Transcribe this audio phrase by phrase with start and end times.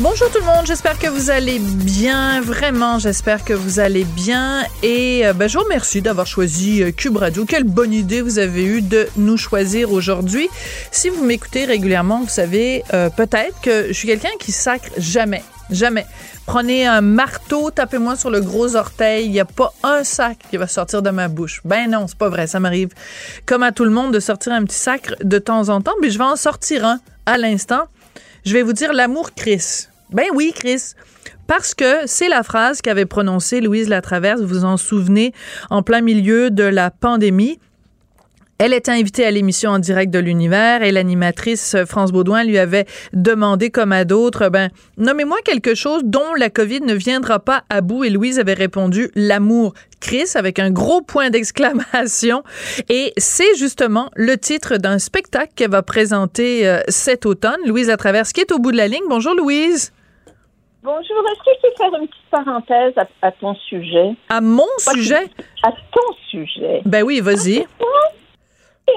[0.00, 4.62] Bonjour tout le monde, j'espère que vous allez bien, vraiment j'espère que vous allez bien
[4.84, 7.44] et euh, ben, je vous remercie d'avoir choisi euh, Cube Radio.
[7.44, 10.48] Quelle bonne idée vous avez eu de nous choisir aujourd'hui.
[10.92, 15.42] Si vous m'écoutez régulièrement, vous savez euh, peut-être que je suis quelqu'un qui sacre jamais,
[15.68, 16.06] jamais.
[16.46, 20.58] Prenez un marteau, tapez-moi sur le gros orteil, il n'y a pas un sac qui
[20.58, 21.60] va sortir de ma bouche.
[21.64, 22.90] Ben non, c'est pas vrai, ça m'arrive
[23.46, 26.10] comme à tout le monde de sortir un petit sacre de temps en temps, mais
[26.10, 27.88] je vais en sortir un à l'instant.
[28.48, 29.88] Je vais vous dire l'amour Chris.
[30.10, 30.94] Ben oui, Chris.
[31.46, 35.34] Parce que c'est la phrase qu'avait prononcée Louise Latraverse, vous vous en souvenez,
[35.68, 37.58] en plein milieu de la pandémie.
[38.60, 42.86] Elle était invitée à l'émission en direct de l'univers et l'animatrice France Baudouin lui avait
[43.12, 47.82] demandé, comme à d'autres, ben, nommez-moi quelque chose dont la COVID ne viendra pas à
[47.82, 48.02] bout.
[48.02, 52.42] Et Louise avait répondu l'amour Chris avec un gros point d'exclamation.
[52.88, 57.60] Et c'est justement le titre d'un spectacle qu'elle va présenter euh, cet automne.
[57.64, 59.04] Louise Latraverse qui est au bout de la ligne.
[59.08, 59.92] Bonjour Louise.
[60.82, 61.00] Bonjour,
[61.30, 64.16] est-ce que je peux faire une petite parenthèse à, à ton sujet?
[64.28, 65.28] À mon sujet?
[65.62, 66.82] À ton sujet.
[66.84, 67.64] Ben oui, vas-y.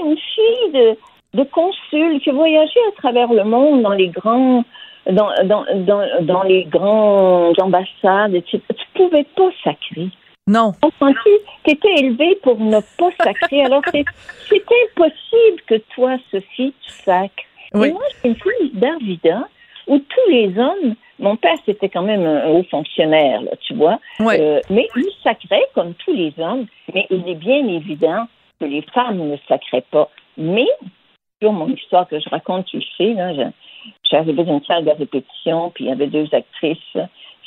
[0.06, 0.98] Une fille de,
[1.34, 4.64] de consul qui voyageait à travers le monde dans les grands
[5.10, 8.62] dans, dans, dans, dans les grandes ambassades, etc.
[8.70, 10.10] Tu pouvais pas sacrer.
[10.48, 10.74] Non.
[10.82, 11.30] Comprends-tu?
[11.64, 13.64] Tu étais élevée pour ne pas sacrer.
[13.64, 14.06] Alors, c'est
[14.50, 17.44] impossible que toi, Sophie, tu sacres.
[17.74, 17.90] Oui.
[17.90, 19.48] Et moi, j'ai une fille d'Arvida
[19.88, 24.00] où tous les hommes, mon père, c'était quand même un haut fonctionnaire, là, tu vois.
[24.20, 28.28] Euh, mais il sacrait comme tous les hommes, mais il est bien évident
[28.62, 30.10] que les femmes ne sacraient pas.
[30.38, 30.68] Mais,
[31.42, 33.42] sur mon histoire que je raconte, tu le sais, là, je,
[33.86, 36.98] je suis arrivée d'une salle de répétition, puis il y avait deux actrices,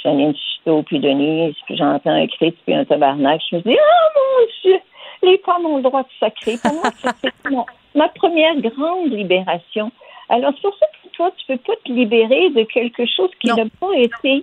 [0.02, 3.40] Janine Chiteau, puis Denise, puis j'entends un cri, puis un tabarnak.
[3.50, 4.80] Je me dis, oh mon Dieu,
[5.22, 6.56] les femmes ont le droit de sacrer.
[6.62, 6.90] Pour moi,
[7.50, 9.90] mon- ma première grande libération.
[10.28, 13.48] Alors, c'est pour ça que toi, tu peux pas te libérer de quelque chose qui
[13.48, 14.42] n'a pas été,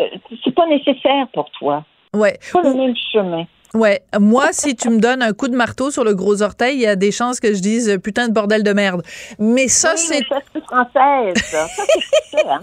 [0.00, 0.08] euh,
[0.44, 1.84] c'est pas nécessaire pour toi.
[2.14, 2.36] Ouais.
[2.40, 3.44] C'est pas le même chemin.
[3.74, 6.82] Ouais, moi, si tu me donnes un coup de marteau sur le gros orteil, il
[6.82, 9.02] y a des chances que je dise euh, putain de bordel de merde.
[9.38, 10.24] Mais ça, Oui, c'est.
[10.64, 11.66] française, ça.
[11.68, 11.82] Ça,
[12.30, 12.60] c'est hein.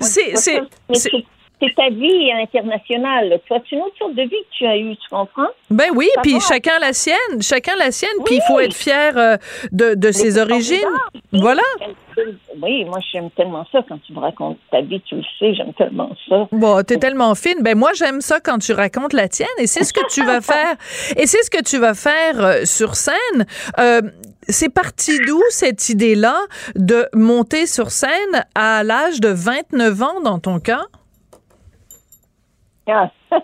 [0.94, 1.10] C'est.
[1.68, 3.38] C'est- ta vie internationale.
[3.46, 5.48] Toi, c'est une autre sorte de vie que tu as eue, tu comprends?
[5.70, 8.44] Ben oui, puis chacun la sienne, chacun la sienne, puis il Oui.
[8.48, 9.36] faut être fier euh,
[9.70, 10.78] de, de ses origines.
[11.32, 11.62] Voilà.
[12.62, 15.72] Oui, moi, j'aime tellement ça quand tu me racontes ta vie, tu le sais, j'aime
[15.74, 16.46] tellement ça.
[16.52, 17.60] Bon, t'es tellement fine.
[17.62, 20.40] Ben moi, j'aime ça quand tu racontes la tienne, et c'est ce que tu vas
[20.42, 20.74] faire.
[21.16, 23.46] Et c'est ce que tu vas faire euh, sur scène.
[23.78, 24.02] Euh,
[24.48, 26.36] c'est parti d'où cette idée-là
[26.74, 30.82] de monter sur scène à l'âge de 29 ans dans ton cas?
[32.88, 33.10] Ah.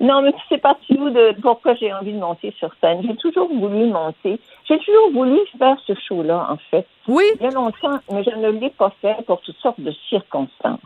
[0.00, 3.02] non, mais c'est parti où de pourquoi j'ai envie de monter sur scène.
[3.06, 4.38] J'ai toujours voulu monter.
[4.68, 6.86] J'ai toujours voulu faire ce show-là, en fait.
[7.08, 7.24] Oui.
[7.40, 10.80] Il y a longtemps, mais je ne l'ai pas fait pour toutes sortes de circonstances.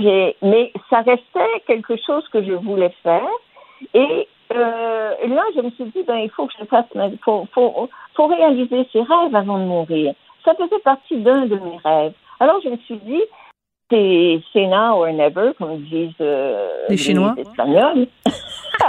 [0.00, 3.26] Mais ça restait quelque chose que je voulais faire.
[3.94, 7.46] Et euh, là, je me suis dit, ben, il faut que je fasse, ma- faut,
[7.52, 10.14] faut, faut réaliser ses rêves avant de mourir.
[10.44, 12.12] Ça faisait partie d'un de mes rêves.
[12.40, 13.22] Alors, je me suis dit,
[14.52, 17.34] c'est now or never, comme disent euh, Les Chinois.
[17.36, 18.08] Espagnols.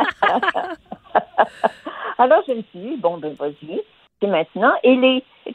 [2.17, 3.81] Alors, je me suis dit, bon, ben, vas-y,
[4.21, 4.73] c'est maintenant.
[4.83, 5.53] Et les, tout,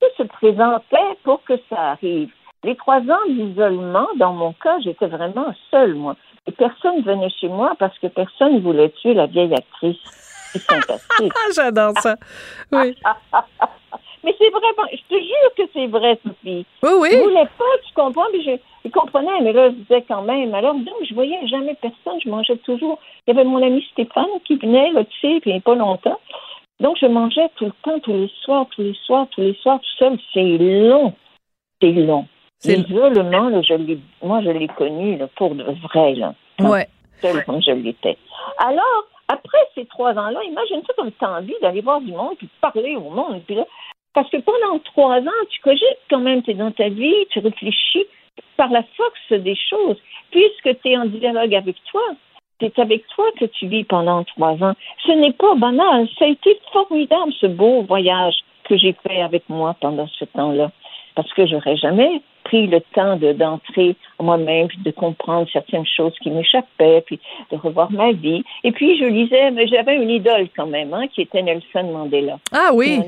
[0.00, 2.30] tout se présentait pour que ça arrive.
[2.64, 6.16] Les trois ans d'isolement, dans mon cas, j'étais vraiment seule, moi.
[6.46, 9.96] Et personne venait chez moi parce que personne voulait tuer la vieille actrice.
[10.52, 10.62] C'est.
[10.70, 12.16] Ah, j'adore ça.
[12.72, 12.94] Oui.
[14.24, 16.64] Mais c'est vrai, je te jure que c'est vrai, Sophie.
[16.82, 17.08] Oui, oui.
[17.12, 18.52] Je voulais pas, tu comprends, mais je,
[18.84, 20.54] je comprenais, mais là, je disais quand même.
[20.54, 22.98] Alors, donc, je voyais jamais personne, je mangeais toujours.
[23.26, 26.20] Il y avait mon ami Stéphane qui venait, là, tu sais, puis pas longtemps.
[26.80, 29.80] Donc, je mangeais tout le temps, tous les soirs, tous les soirs, tous les soirs,
[29.80, 30.18] tout seul.
[30.32, 31.12] C'est long.
[31.80, 32.26] C'est long.
[32.64, 36.34] L'isolement, là, je l'ai, moi, je l'ai connu, là, pour de vrai, là.
[36.60, 36.86] Ouais.
[37.20, 38.16] Seul comme je l'étais.
[38.58, 42.46] Alors, après ces trois ans-là, imagine-toi comme tu as envie d'aller voir du monde, puis
[42.46, 43.42] de parler au monde.
[43.46, 43.64] Puis là,
[44.14, 47.38] parce que pendant trois ans, tu cogites quand même, tu es dans ta vie, tu
[47.38, 48.06] réfléchis
[48.56, 49.96] par la force des choses,
[50.30, 52.02] puisque tu es en dialogue avec toi.
[52.60, 54.74] C'est avec toi que tu vis pendant trois ans.
[55.04, 56.06] Ce n'est pas banal.
[56.18, 60.70] Ça a été formidable, ce beau voyage que j'ai fait avec moi pendant ce temps-là.
[61.14, 66.30] Parce que j'aurais jamais pris le temps de, d'entrer moi-même, de comprendre certaines choses qui
[66.30, 67.20] m'échappaient, puis
[67.50, 68.42] de revoir ma vie.
[68.64, 72.38] Et puis, je lisais, mais j'avais une idole quand même, hein, qui était Nelson Mandela.
[72.52, 73.00] Ah oui.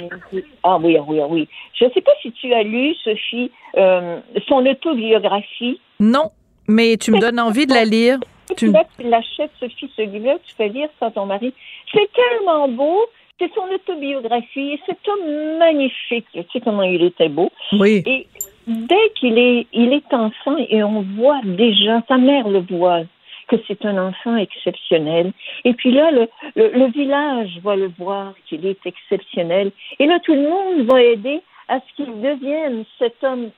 [0.62, 1.48] Ah oui, ah oui, ah oui.
[1.74, 5.80] Je ne sais pas si tu as lu, Sophie, euh, son autobiographie.
[6.00, 6.30] Non,
[6.68, 8.18] mais tu me donnes envie de la lire.
[8.56, 8.72] Tu, tu
[9.08, 11.52] l'achètes, Sophie, ce livre tu fais lire ça à ton mari.
[11.92, 13.06] C'est tellement beau.
[13.38, 14.81] C'est son autobiographie.
[14.86, 16.26] C'est homme magnifique.
[16.32, 17.50] Tu sais comment il était beau.
[17.72, 18.02] Oui.
[18.06, 18.26] Et
[18.66, 23.02] dès qu'il est, il est enfant et on voit déjà, sa mère le voit,
[23.48, 25.32] que c'est un enfant exceptionnel.
[25.64, 29.70] Et puis là, le, le, village va le voir qu'il est exceptionnel.
[29.98, 33.50] Et là, tout le monde va aider à ce qu'il devienne cet homme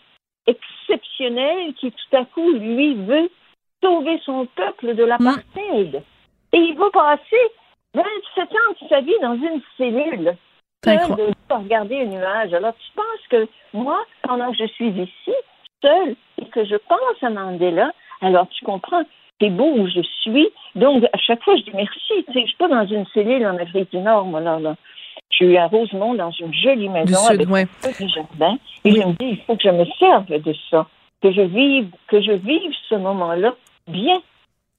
[0.46, 3.30] exceptionnel qui tout à coup, lui, veut
[3.82, 6.02] sauver son peuple de l'apartheid.
[6.52, 7.36] Et il va passer
[7.94, 10.36] 27 ans de sa vie dans une cellule
[10.84, 12.54] de regarder un nuage.
[12.54, 15.34] Alors, tu penses que moi, pendant que je suis ici,
[15.82, 19.02] seule, et que je pense à Mandela, alors tu comprends,
[19.40, 20.48] c'est beau où je suis.
[20.74, 22.24] Donc, à chaque fois, je dis merci.
[22.26, 24.76] Tu sais, je suis pas dans une cellule en Afrique du Nord, moi, là, là.
[25.30, 28.58] Je suis à Rosemont, dans une jolie maison avec un petit jardin.
[28.84, 30.86] Et je me dis, il faut que je me serve de ça.
[31.22, 33.54] Que je vive, que je vive ce moment-là
[33.88, 34.20] bien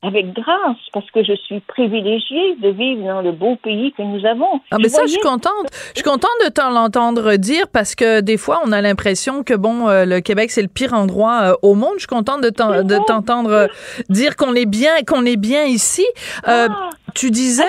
[0.03, 4.23] avec grâce, parce que je suis privilégiée de vivre dans le beau pays que nous
[4.27, 4.61] avons.
[4.69, 5.67] Ah, mais ça, je suis contente.
[5.89, 9.87] Je suis contente de t'entendre dire parce que des fois, on a l'impression que, bon,
[9.87, 11.93] euh, le Québec, c'est le pire endroit euh, au monde.
[11.95, 13.67] Je suis contente de t'entendre euh,
[14.09, 16.05] dire qu'on est bien, qu'on est bien ici.
[16.43, 16.67] Ah.
[17.15, 17.63] tu disais.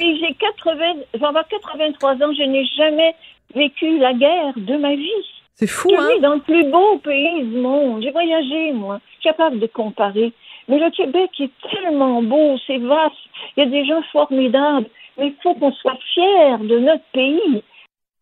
[0.00, 0.80] J'ai 80,
[1.22, 3.14] avoir 83 ans, je n'ai jamais
[3.54, 5.08] vécu la guerre de ma vie.
[5.54, 6.20] C'est fou, je hein?
[6.22, 8.02] dans le plus beau pays du monde.
[8.02, 9.00] J'ai voyagé, moi.
[9.06, 10.32] Je suis capable de comparer.
[10.68, 13.16] Mais le Québec est tellement beau, c'est vaste,
[13.56, 14.86] il y a des gens formidables,
[15.16, 17.62] mais il faut qu'on soit fiers de notre pays.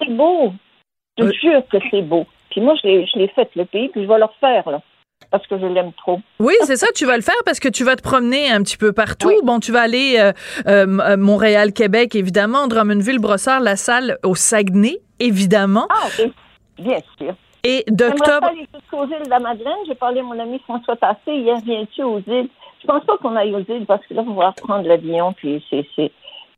[0.01, 0.53] C'est beau.
[1.19, 2.27] Je jure que c'est beau.
[2.51, 4.81] Puis moi, je l'ai fait, le pays, puis je vais le refaire, là
[5.31, 6.21] parce que je l'aime trop.
[6.39, 8.77] Oui, c'est ça, tu vas le faire parce que tu vas te promener un petit
[8.77, 9.33] peu partout.
[9.45, 10.33] Bon, tu vas aller euh,
[10.67, 15.89] euh, Montréal, Québec, évidemment, Drummondville, Brossard, La Salle, au Saguenay, évidemment.
[15.91, 16.09] Ah,
[16.79, 17.35] bien sûr.
[17.69, 18.49] Et d'octobre.
[18.55, 19.75] Je aux îles de la Madeleine.
[19.89, 21.59] J'ai parlé à mon ami François Tassé hier.
[21.65, 22.49] Viens-tu aux îles?
[22.81, 25.65] Je pense pas qu'on aille aux îles parce que là, on va prendre l'avion, puis
[25.69, 26.13] c'est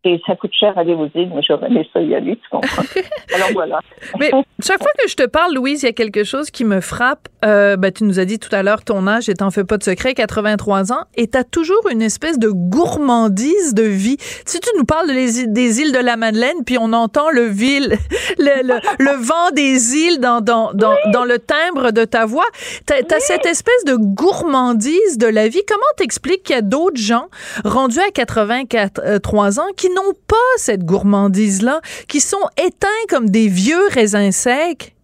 [0.05, 2.83] et ça coûte cher aller aux îles, mais j'aurais aimé ça y aller, tu comprends?
[3.35, 3.81] Alors voilà.
[4.19, 4.31] mais
[4.65, 7.29] chaque fois que je te parle, Louise, il y a quelque chose qui me frappe.
[7.45, 9.77] Euh, ben, tu nous as dit tout à l'heure ton âge, et t'en fais pas
[9.77, 14.17] de secret, 83 ans, et t'as toujours une espèce de gourmandise de vie.
[14.45, 17.97] Si tu nous parles des îles de la Madeleine, puis on entend le, ville,
[18.39, 22.47] le, le, vent des îles dans, dans, dans, dans, le timbre de ta voix,
[22.87, 25.63] t'as as cette espèce de gourmandise de la vie.
[25.67, 27.27] Comment t'expliques qu'il y a d'autres gens
[27.65, 33.89] rendus à 83 ans qui n'ont pas cette gourmandise-là, qui sont éteints comme des vieux
[33.91, 34.95] raisins secs?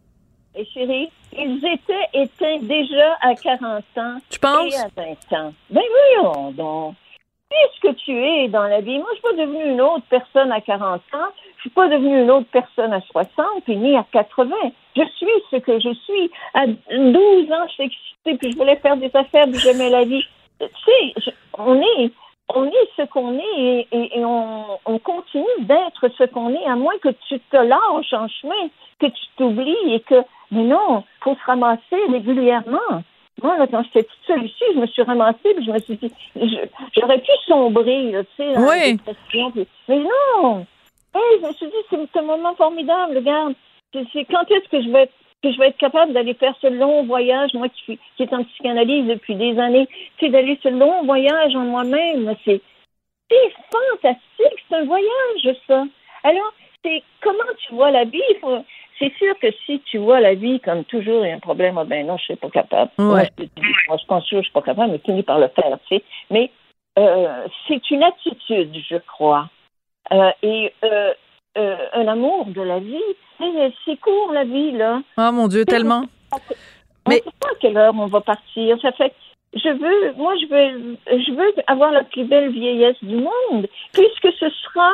[0.56, 4.18] Et chérie, ils étaient éteints déjà à 40 ans.
[4.30, 4.74] Tu penses?
[4.74, 4.88] Et à
[5.30, 5.52] 20 ans.
[5.70, 5.82] Ben
[6.22, 6.94] voyons donc.
[7.50, 8.98] ce que tu es dans la vie?
[8.98, 11.30] Moi, je suis pas devenue une autre personne à 40 ans.
[11.56, 14.50] Je suis pas devenue une autre personne à 60, puis ni à 80.
[14.96, 16.30] Je suis ce que je suis.
[16.54, 20.04] À 12 ans, je suis excitée, puis je voulais faire des affaires, puis j'aimais la
[20.04, 20.22] vie.
[20.60, 22.12] Tu sais, on est
[22.48, 27.08] on est ce qu'on est et, on, continue d'être ce qu'on est, à moins que
[27.28, 28.68] tu te lâches en chemin,
[29.00, 33.02] que tu t'oublies et que, mais non, faut se ramasser régulièrement.
[33.42, 36.12] Moi, quand j'étais toute seule ici, je me suis ramassée et je me suis dit,
[36.96, 38.98] j'aurais pu sombrer, tu sais, oui.
[39.88, 40.66] mais non!
[41.14, 43.54] je me suis dit, c'est un moment formidable, regarde.
[43.92, 46.66] C'est quand est-ce que je vais être que je vais être capable d'aller faire ce
[46.66, 49.88] long voyage, moi qui, qui est en psychanalyse depuis des années,
[50.18, 52.34] c'est d'aller ce long voyage en moi-même.
[52.44, 52.62] C'est
[53.70, 55.84] fantastique, c'est un voyage, ça.
[56.22, 56.52] Alors,
[56.84, 58.20] c'est comment tu vois la vie?
[58.98, 61.78] C'est sûr que si tu vois la vie comme toujours, il y a un problème,
[61.78, 62.90] ah ben non, je suis pas capable.
[62.98, 66.04] Moi, je, pense que je suis pas capable, mais finis par le faire, tu sais.
[66.30, 66.50] Mais
[66.98, 69.48] euh, c'est une attitude, je crois.
[70.12, 71.12] Euh, et euh,
[71.56, 73.00] euh, un amour de la vie.
[73.84, 75.00] C'est court, la vie, là.
[75.18, 76.04] Oh mon Dieu, tellement.
[76.32, 78.78] On Mais- ne sait pas à quelle heure on va partir.
[78.80, 79.12] Ça fait
[79.56, 84.32] je veux, moi, je veux, je veux avoir la plus belle vieillesse du monde, puisque
[84.40, 84.90] ce sera,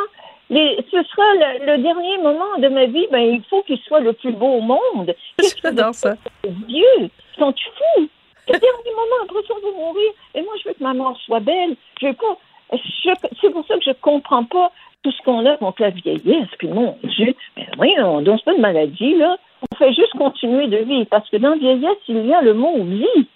[0.50, 3.07] les, ce sera le, le dernier moment de ma vie.
[3.11, 5.14] Ben, il faut qu'il soit le plus beau au monde.
[5.62, 6.14] J'adore ça.
[6.45, 6.85] Dieu,
[7.38, 8.09] sont fous.
[8.49, 10.11] Le dernier moment, après ça, on va mourir.
[10.35, 11.76] Et moi, je veux que ma mort soit belle.
[12.00, 12.37] Je veux pas.
[13.40, 14.71] C'est pour ça que je comprends pas
[15.02, 16.49] tout ce qu'on a contre la vieillesse.
[16.59, 19.37] Puis mon Dieu, mais oui, on donne pas de maladie, là.
[19.62, 21.07] On fait juste continuer de vivre.
[21.11, 23.26] Parce que dans vieillesse, il y a le mot vie.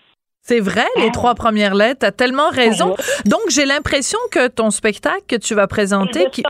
[0.46, 2.94] C'est vrai, les trois premières lettres, t'as tellement raison.
[3.24, 6.42] Donc, j'ai l'impression que ton spectacle que tu vas présenter, qui-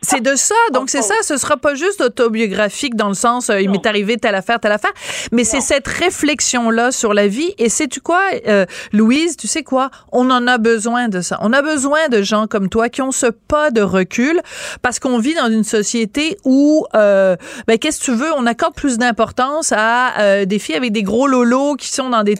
[0.00, 0.54] c'est de ça.
[0.72, 1.14] Donc, c'est ça.
[1.22, 4.72] Ce sera pas juste autobiographique dans le sens, euh, il m'est arrivé telle affaire, telle
[4.72, 4.92] affaire,
[5.32, 7.52] mais c'est cette réflexion-là sur la vie.
[7.58, 9.90] Et sais-tu quoi, euh, Louise, tu sais quoi?
[10.10, 11.38] On en a besoin de ça.
[11.42, 14.40] On a besoin de gens comme toi qui ont ce pas de recul
[14.80, 18.32] parce qu'on vit dans une société où, euh, ben, qu'est-ce que tu veux?
[18.38, 22.22] On accorde plus d'importance à euh, des filles avec des gros lolos qui sont dans
[22.22, 22.36] des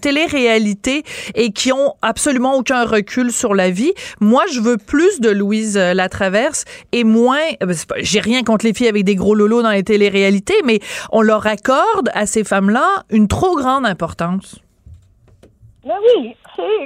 [1.35, 3.93] et qui ont absolument aucun recul sur la vie.
[4.21, 8.65] Moi, je veux plus de Louise euh, Latraverse et moins, euh, ben, j'ai rien contre
[8.65, 10.81] les filles avec des gros lolos dans les téléréalités, mais
[11.13, 14.61] on leur accorde à ces femmes-là une trop grande importance.
[15.85, 16.35] Ben oui,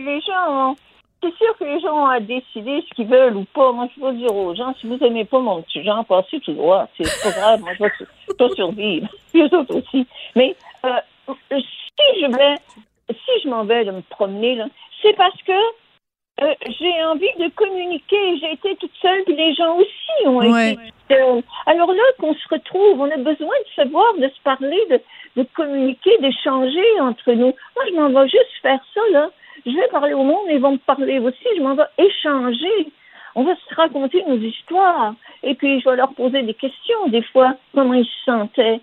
[0.04, 0.76] les gens.
[1.20, 3.72] C'est sûr que les gens ont à décider ce qu'ils veulent ou pas.
[3.72, 6.52] Moi, je veux dire aux gens, si vous aimez pas mon petit genre, passez tout
[6.52, 6.86] droit.
[6.96, 7.60] C'est pas grave.
[7.60, 9.08] Moi, je vais pas survivre.
[9.34, 10.06] Les autres aussi.
[10.36, 10.90] Mais euh,
[11.50, 12.54] si je vais,
[13.10, 14.66] si je m'en vais de me promener, là,
[15.02, 15.52] c'est parce que
[16.40, 18.38] euh, j'ai envie de communiquer.
[18.38, 20.72] J'ai été toute seule, puis les gens aussi ont Ouais.
[20.72, 21.42] été seuls.
[21.66, 25.00] Alors là, qu'on se retrouve, on a besoin de savoir, de se parler, de,
[25.36, 27.52] de communiquer, d'échanger entre nous.
[27.76, 29.30] Moi, je m'en vais juste faire ça, là.
[29.66, 31.44] Je vais parler au monde, ils vont me parler aussi.
[31.56, 32.86] Je m'en vais échanger.
[33.34, 35.14] On va se raconter nos histoires.
[35.42, 38.80] Et puis, je vais leur poser des questions, des fois, comment ils se sentaient.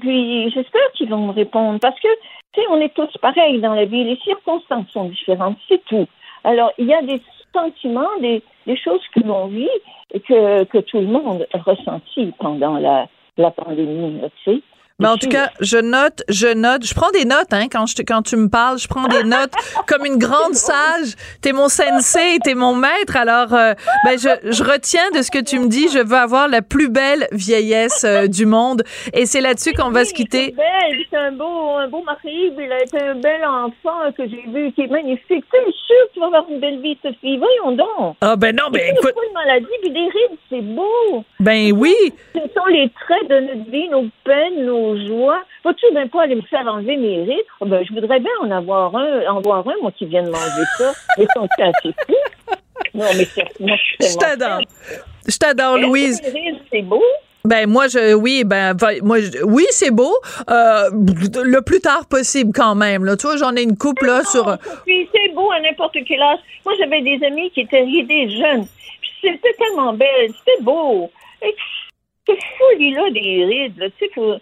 [0.00, 1.78] Puis, j'espère qu'ils vont me répondre.
[1.80, 2.08] Parce que,
[2.52, 4.04] tu sais, on est tous pareils dans la vie.
[4.04, 6.06] Les circonstances sont différentes, c'est tout.
[6.44, 7.20] Alors, il y a des
[7.52, 9.68] sentiments, des, des choses que l'on vit
[10.12, 14.60] et que, que tout le monde a ressenti pendant la, la pandémie, tu sais.
[15.02, 17.96] Mais en tout cas, je note, je note, je prends des notes hein, quand, je
[17.96, 19.52] te- quand tu me parles, je prends des notes
[19.86, 21.14] comme une grande sage.
[21.40, 23.16] T'es mon sensei, t'es mon maître.
[23.16, 25.88] Alors, euh, ben je, je retiens de ce que tu me dis.
[25.92, 28.82] Je veux avoir la plus belle vieillesse euh, du monde,
[29.12, 30.52] et c'est là-dessus qu'on va se quitter.
[30.52, 34.44] belle, c'est un beau, un beau mari, il a été un bel enfant que j'ai
[34.48, 35.44] vu, qui est magnifique.
[35.52, 37.38] Tu es sûr que tu vas avoir une belle vie, Sophie.
[37.38, 38.16] Voyons donc.
[38.20, 41.24] Ah ben non, ben écoute, de maladie, puis des rides, c'est beau.
[41.40, 41.94] ben oui.
[42.34, 45.42] Ce sont les traits de notre vie, nos peines, nos joies.
[45.64, 47.44] Vas-tu bien pas aller me faire enlever mes rides?
[47.60, 50.64] Ah ben, je voudrais bien en avoir un, en voir un, moi, qui vienne m'enlever
[50.78, 50.92] ça.
[51.18, 52.14] Ils sont assez fous.
[52.94, 54.60] Non, mais c'est, moi, je suis Je t'adore.
[55.26, 56.20] Je t'adore, Louise.
[56.70, 57.02] C'est beau?
[57.44, 60.14] Ben moi je oui ben moi je- oui c'est beau
[60.48, 64.22] euh, le plus tard possible quand même là tu vois j'en ai une coupe là
[64.22, 66.38] sur Non, Sophie, c'est beau à n'importe quel âge.
[66.64, 68.64] Moi, j'avais des amis qui étaient ridés jeunes.
[69.00, 71.10] Puis C'était tellement belle, c'était beau.
[71.44, 71.52] Et
[72.28, 73.86] c'est folie là des rides, là.
[73.98, 74.34] Tu sais, faut,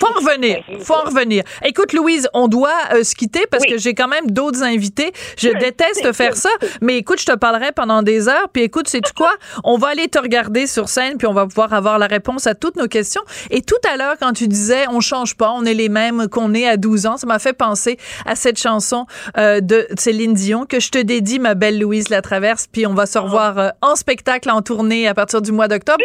[0.00, 1.42] Faut en revenir, faut en revenir.
[1.64, 3.72] Écoute Louise, on doit euh, se quitter parce Oui.
[3.72, 5.12] que j'ai quand même d'autres invités.
[5.36, 8.48] Je déteste faire ça, mais écoute, je te parlerai pendant des heures.
[8.52, 9.32] Puis écoute, sais quoi?
[9.64, 12.54] On va aller te regarder sur scène, puis on va pouvoir avoir la réponse à
[12.54, 13.22] toutes nos questions.
[13.50, 16.54] Et tout à l'heure, quand tu disais on change pas, on est les mêmes qu'on
[16.54, 19.06] est à 12 ans, ça m'a fait penser à cette chanson
[19.36, 22.66] euh, de Céline Dion que je te dédie, ma belle Louise Latraverse.
[22.72, 25.98] Puis on va se revoir euh, en spectacle, en tournée à partir du mois d'octobre.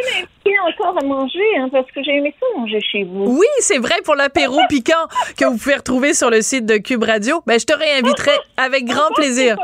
[0.46, 3.38] Il y a encore à manger, hein, parce que j'ai aimé ça manger chez vous.
[3.40, 4.94] Oui, c'est vrai pour l'apéro piquant
[5.38, 7.42] que vous pouvez retrouver sur le site de Cube Radio.
[7.48, 9.56] Ben, je te réinviterai avec grand plaisir.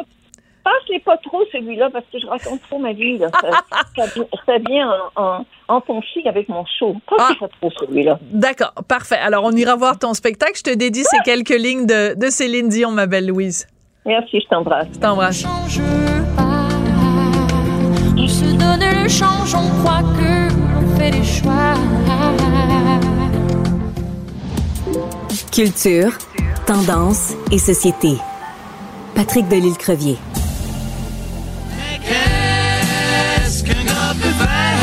[0.63, 3.27] Passe-les pas trop, celui-là, parce que je raconte trop ma vie, là.
[3.41, 3.50] Ça,
[4.05, 6.95] ça, ça vient en, en, en conflit avec mon show.
[7.09, 7.39] Passe-les Ah.
[7.39, 8.19] pas trop, celui-là.
[8.21, 9.17] D'accord, parfait.
[9.17, 10.53] Alors, on ira voir ton spectacle.
[10.57, 13.67] Je te dédie ces quelques lignes de, de Céline Dion, ma belle Louise.
[14.05, 14.88] Merci, je t'embrasse.
[14.93, 15.41] Je t'embrasse.
[15.41, 15.79] change
[16.38, 16.43] pas.
[18.17, 20.49] On se donne le change, on croit que
[25.59, 26.17] Culture,
[26.65, 28.13] tendance et société.
[29.13, 30.15] Patrick Delisle-Crevier.
[32.01, 34.79] Qu'est-ce qu'un gars peut faire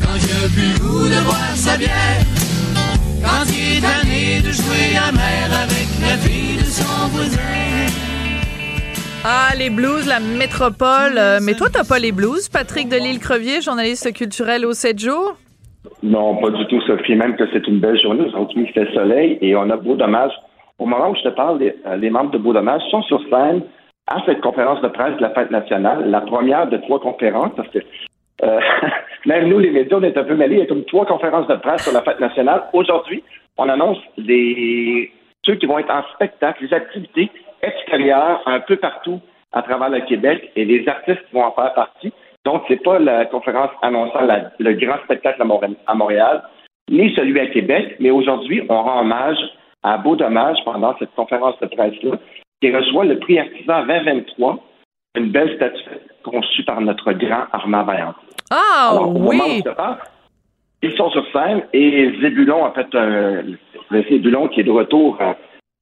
[0.00, 1.90] quand il a plus le goût de boire sa bière?
[3.20, 7.38] Quand il est tanné de jouer à mer avec la fille de son voisin?
[9.24, 11.18] Ah, les blues, la métropole.
[11.18, 12.48] Euh, mais toi, t'as pas les blues.
[12.48, 15.36] Patrick Delisle-Crevier, journaliste culturel au 7 jours?
[16.02, 17.16] Non, pas du tout, Sophie.
[17.16, 18.24] Même que c'est une belle journée.
[18.26, 20.32] Aujourd'hui, il fait soleil et on a Beau Dommage.
[20.78, 23.20] Au moment où je te parle, les, euh, les membres de Beau Dommage sont sur
[23.28, 23.62] scène
[24.06, 27.68] à cette conférence de presse de la fête nationale, la première de trois conférences, parce
[27.68, 27.78] que
[28.42, 28.60] euh,
[29.26, 30.56] même nous, les médias, on est un peu mêlés.
[30.56, 32.64] Il y a comme trois conférences de presse sur la fête nationale.
[32.72, 33.22] Aujourd'hui,
[33.56, 35.10] on annonce des
[35.44, 37.30] ceux qui vont être en spectacle, les activités
[37.62, 39.20] extérieures un peu partout
[39.52, 42.12] à travers le Québec et les artistes vont en faire partie.
[42.44, 44.20] Donc, c'est pas la conférence annonçant
[44.58, 46.42] le grand spectacle à Montréal,
[46.90, 49.38] ni celui à Québec, mais aujourd'hui, on rend hommage
[49.82, 52.18] à Beau Dommage pendant cette conférence de presse-là,
[52.60, 54.58] qui reçoit le prix Artisan 2023,
[55.16, 58.14] une belle statuette conçue par notre grand Armand Vaillant.
[58.50, 59.62] Ah, oui!
[60.82, 65.32] ils sont sur scène et Zébulon, en fait, le Zébulon qui est de retour euh,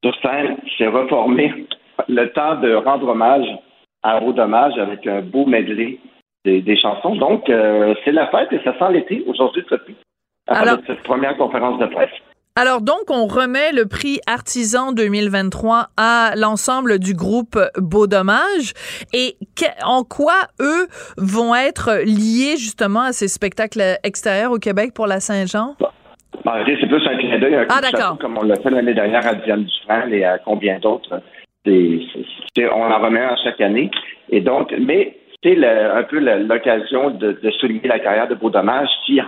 [0.05, 1.67] sur scène, s'est reformé
[2.09, 3.47] le temps de rendre hommage
[4.03, 5.99] à Beau Dommage avec un beau medley
[6.45, 7.17] des, chansons.
[7.17, 9.97] Donc, euh, c'est la fête et ça sent l'été aujourd'hui, Sophie,
[10.49, 12.11] à cette première conférence de presse.
[12.55, 18.75] Alors donc, on remet le prix Artisan 2023 à l'ensemble du groupe Beau Dommage.
[19.15, 19.37] Et
[19.87, 25.21] en quoi eux vont être liés justement à ces spectacles extérieurs au Québec pour la
[25.21, 25.77] Saint-Jean?
[26.45, 28.19] Ben, c'est plus un clin d'œil, ah, d'accord.
[28.19, 31.23] comme on l'a fait l'année dernière à Diane Dufresne et à combien d'autres.
[31.67, 33.91] on en remet à chaque année.
[34.29, 39.21] Et donc, mais c'est un peu l'occasion de, souligner la carrière de Beau Dommage qui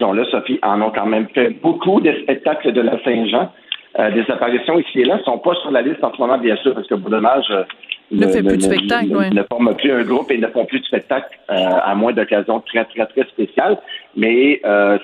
[0.00, 3.50] dont là, Sophie, en ont quand même fait beaucoup de spectacles de la Saint-Jean.
[3.98, 6.38] Euh, des apparitions ici et là ne sont pas sur la liste en ce moment,
[6.38, 7.64] bien sûr, parce que Beau euh,
[8.12, 10.78] ne, fait plus de spectacle, ne, ne, forme plus un groupe et ne font plus
[10.80, 13.78] de spectacle euh, à moins d'occasions très, très, très spéciales.
[14.14, 14.60] Mais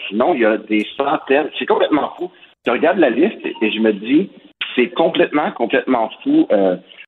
[0.08, 1.48] sinon, il y a des centaines.
[1.58, 2.30] C'est complètement fou.
[2.66, 4.30] Je regarde la liste et je me dis,
[4.76, 6.46] c'est complètement, complètement fou.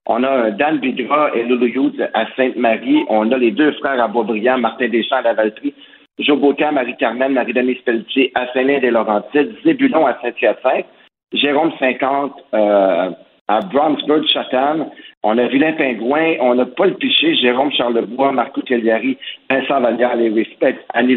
[0.06, 3.04] On a Dan Bigra et Lulu Hughes à Sainte-Marie.
[3.08, 5.74] On a les deux frères à Boisbriand, Martin Deschamps à la Valtrie.
[6.18, 10.86] Joboka, Marie-Carmen, Marie-Denis Pelletier à Saint-Lin-des-Laurentides, Zébulon à Saint-Hyacinthe,
[11.32, 13.10] Jérôme 50 euh,
[13.48, 14.86] à Brownsburg, Chatham.
[15.22, 19.18] On a Vilain Pingouin, on a Paul Piché, Jérôme Charlebois, Marco Telliari,
[19.50, 21.16] Vincent Vallière, les Respect, Annie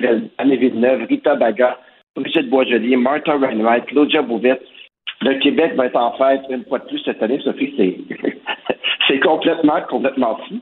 [0.58, 1.77] Villeneuve, Rita Baga,
[2.15, 4.63] Brigitte Boisjolier, Martha Wainwright, Claudia Bouvette.
[5.22, 7.98] Le Québec va être en fête une fois de plus cette année, Sophie, c'est,
[9.10, 10.62] c'est complètement, complètement fou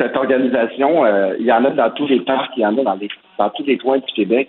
[0.00, 2.82] cette organisation, euh, il y en a dans tous les parcs, il y en a
[2.82, 4.48] dans, les, dans tous les coins du Québec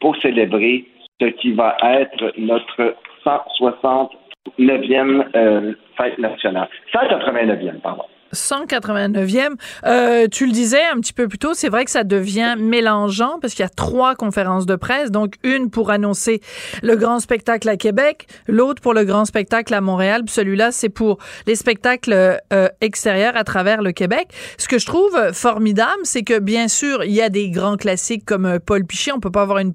[0.00, 0.84] pour célébrer
[1.20, 6.68] ce qui va être notre 169e euh, fête nationale.
[6.94, 8.04] 189e, pardon.
[8.34, 9.54] 189e.
[9.84, 13.38] Euh, tu le disais un petit peu plus tôt, c'est vrai que ça devient mélangeant
[13.40, 16.40] parce qu'il y a trois conférences de presse, donc une pour annoncer
[16.82, 21.18] le grand spectacle à Québec, l'autre pour le grand spectacle à Montréal, celui-là c'est pour
[21.46, 24.28] les spectacles euh, extérieurs à travers le Québec.
[24.58, 28.24] Ce que je trouve formidable, c'est que bien sûr il y a des grands classiques
[28.24, 29.72] comme euh, Paul Piché, on peut pas avoir une,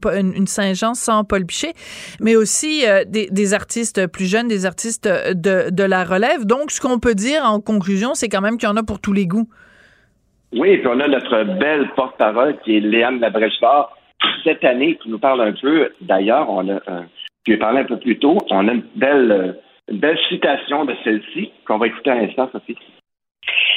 [0.47, 1.73] Saint-Jean sans Paul Piché,
[2.19, 6.45] mais aussi euh, des, des, artistes plus jeunes, des artistes de, de la relève.
[6.45, 9.01] Donc ce qu'on peut dire en conclusion, c'est quand même qu'il y en a pour
[9.01, 9.49] tous les goûts.
[10.53, 13.97] Oui, puis on a notre belle porte-parole qui est Léane Labrèche-Fort.
[14.43, 17.03] Cette année, qui nous parle un peu, d'ailleurs, on a, euh,
[17.45, 19.53] je lui parlé un peu plus tôt, on a une belle, euh,
[19.91, 22.77] une belle citation de celle-ci qu'on va écouter à l'instant, Sophie.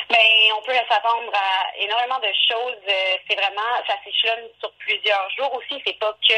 [0.08, 0.16] Ben,
[0.58, 2.82] on peut s'attendre à énormément de choses.
[2.88, 5.80] Euh, c'est vraiment, ça s'échelonne sur plusieurs jours aussi.
[5.84, 6.34] C'est pas que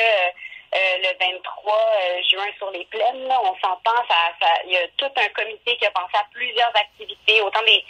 [0.74, 3.28] euh, le 23 euh, juin sur les plaines.
[3.30, 7.42] On s'entend, ça, il y a tout un comité qui a pensé à plusieurs activités,
[7.42, 7.84] autant des,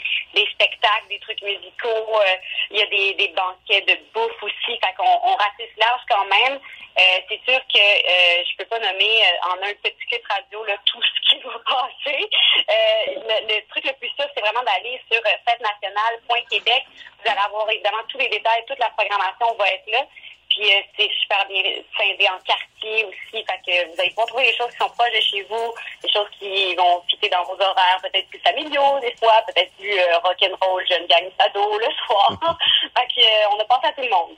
[0.55, 2.37] spectacles, des trucs musicaux, euh,
[2.73, 4.81] il y a des, banquets de bouffe aussi.
[4.97, 6.59] Qu'on on ratisse large quand même.
[6.97, 11.43] c'est sûr que je peux pas nommer en un petit clip radio tout ce qui
[11.43, 12.29] va passer.
[12.69, 16.85] Le, le, truc le plus sûr, c'est vraiment d'aller sur fête nationale.québec.
[17.23, 20.05] Vous allez avoir évidemment tous les détails, toute la programmation va être là.
[20.55, 21.63] Puis euh, c'est super bien
[21.97, 23.45] scindé en quartier aussi.
[23.45, 26.13] Fait que vous allez pas trouver des choses qui sont proches de chez vous, des
[26.13, 30.19] choses qui vont fitter dans vos horaires, peut-être plus familiaux des fois, peut-être plus euh,
[30.19, 32.37] rock'n'roll, jeune gang sado le soir.
[32.97, 34.37] fait que euh, on a pensé à tout le monde.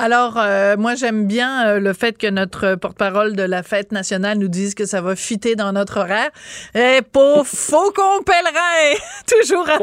[0.00, 4.38] Alors, euh, moi, j'aime bien euh, le fait que notre porte-parole de la fête nationale
[4.38, 6.30] nous dise que ça va fitter dans notre horaire.
[6.76, 8.94] Et pour Faucon Pèlerin,
[9.26, 9.74] toujours à...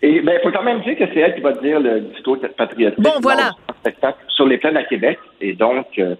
[0.00, 2.38] Et ben, il faut quand même dire que c'est elle qui va dire le discours
[2.56, 2.98] patriotique.
[2.98, 3.50] Bon, voilà.
[3.82, 5.18] Spectacle sur les plaines à Québec.
[5.40, 6.14] Et donc, euh,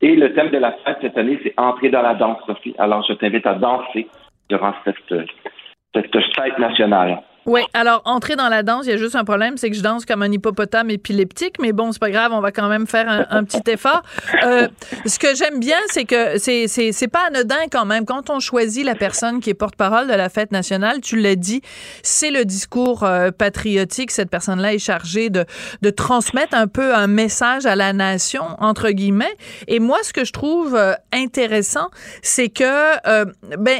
[0.00, 2.74] et le thème de la fête cette année, c'est entrer dans la danse, Sophie.
[2.78, 4.08] Alors, je t'invite à danser
[4.50, 5.28] durant cette,
[5.94, 7.22] cette fête nationale.
[7.46, 9.82] Oui, alors entrer dans la danse, il y a juste un problème, c'est que je
[9.82, 13.26] danse comme un hippopotame épileptique, mais bon, c'est pas grave, on va quand même faire
[13.28, 14.02] un, petit effort.
[14.44, 14.68] Euh,
[15.04, 18.84] ce que j'aime bien, c'est que c'est c'est pas anodin quand même quand on choisit
[18.84, 21.00] la personne qui est porte-parole de la fête nationale.
[21.00, 21.60] Tu l'as dit,
[22.02, 24.10] c'est le discours euh, patriotique.
[24.10, 25.44] Cette personne-là est chargée de
[25.82, 29.36] de transmettre un peu un message à la nation entre guillemets.
[29.68, 31.88] Et moi, ce que je trouve euh, intéressant,
[32.22, 32.94] c'est que
[33.58, 33.78] ben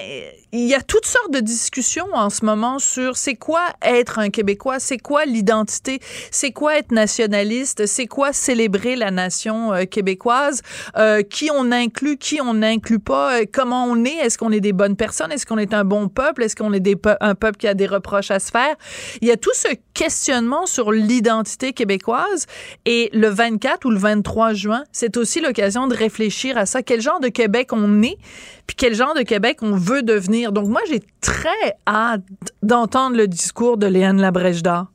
[0.55, 4.31] il y a toutes sortes de discussions en ce moment sur c'est quoi être un
[4.31, 5.99] Québécois, c'est quoi l'identité,
[6.31, 10.63] c'est quoi être nationaliste, c'est quoi célébrer la nation euh, québécoise,
[10.97, 14.61] euh, qui on inclut, qui on n'inclut pas, euh, comment on est, est-ce qu'on est
[14.61, 16.85] des bonnes personnes, est-ce qu'on est un bon peuple, est-ce qu'on est
[17.21, 18.77] un peuple qui a des reproches à se faire.
[19.23, 22.47] Il y a tout ce questionnement sur l'identité québécoise
[22.85, 26.83] et le 24 ou le 23 juin, c'est aussi l'occasion de réfléchir à ça.
[26.83, 28.19] Quel genre de Québec on est,
[28.67, 30.53] puis quel genre de Québec on veut devenir?
[30.53, 32.23] Donc moi, j'ai très hâte
[32.63, 34.87] d'entendre le discours de Léane Labrèche d'Or.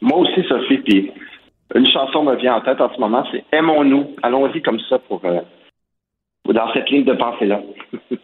[0.00, 1.10] Moi aussi, Sophie, puis
[1.74, 4.14] une chanson me vient en tête en ce moment, c'est Aimons-nous.
[4.22, 5.40] Allons-y comme ça pour euh,
[6.46, 7.62] dans cette ligne de pensée-là.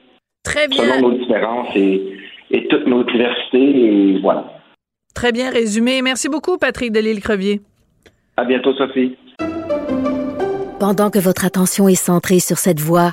[0.44, 0.84] Très bien.
[0.84, 2.18] Selon nos différences et,
[2.50, 4.44] et toutes nos diversités, et voilà.
[5.14, 6.02] Très bien résumé.
[6.02, 7.60] Merci beaucoup, Patrick Delisle-Crevier.
[8.36, 9.16] À bientôt, Sophie.
[10.80, 13.12] Pendant que votre attention est centrée sur cette voix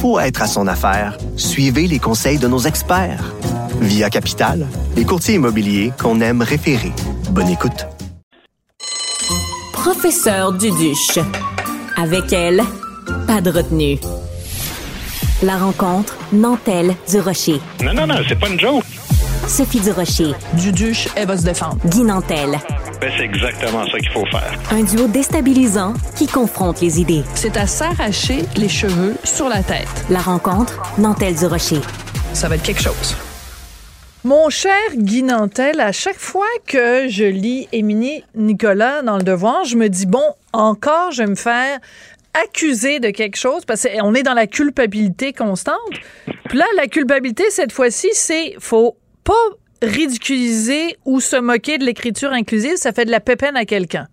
[0.00, 3.34] pour être à son affaire, suivez les conseils de nos experts.
[3.80, 6.92] Via Capital, les courtiers immobiliers qu'on aime référer.
[7.30, 7.86] Bonne écoute.
[9.72, 11.18] Professeur Duduche.
[11.96, 12.62] Avec elle,
[13.26, 13.98] pas de retenue.
[15.42, 17.60] La rencontre Nantel du Rocher.
[17.82, 18.84] Non, non, non, c'est pas une joke.
[19.46, 20.32] Sophie du Rocher.
[20.54, 21.76] Duduche, elle va se défendre.
[21.86, 22.58] Guy Nantel.
[23.00, 24.52] Ben, c'est exactement ça qu'il faut faire.
[24.70, 27.22] Un duo déstabilisant qui confronte les idées.
[27.34, 29.88] C'est à s'arracher les cheveux sur la tête.
[30.10, 31.80] La rencontre Nantel du Rocher.
[32.34, 33.16] Ça va être quelque chose.
[34.22, 39.64] Mon cher Guy Nantel, à chaque fois que je lis Émilie Nicolas dans Le Devoir,
[39.64, 41.78] je me dis, bon, encore, je vais me faire
[42.34, 45.94] accuser de quelque chose parce qu'on est dans la culpabilité constante.
[46.50, 49.32] Puis là, la culpabilité, cette fois-ci, c'est faut pas
[49.82, 54.06] ridiculiser ou se moquer de l'écriture inclusive, ça fait de la pépène à quelqu'un.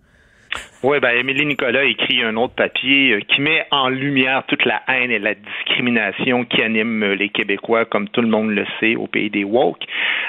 [0.82, 4.80] Oui, ben Émilie Nicolas écrit un autre papier euh, qui met en lumière toute la
[4.86, 8.94] haine et la discrimination qui anime euh, les Québécois, comme tout le monde le sait,
[8.94, 9.82] au pays des woke.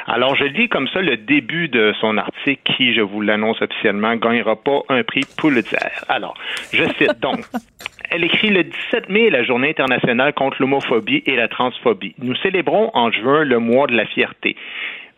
[0.07, 4.15] Alors, je lis comme ça le début de son article qui, je vous l'annonce officiellement,
[4.15, 5.77] gagnera pas un prix Pulitzer.
[6.07, 6.33] Alors,
[6.73, 7.45] je cite donc.
[8.11, 12.15] Elle écrit le 17 mai, la journée internationale contre l'homophobie et la transphobie.
[12.17, 14.55] Nous célébrons en juin le mois de la fierté.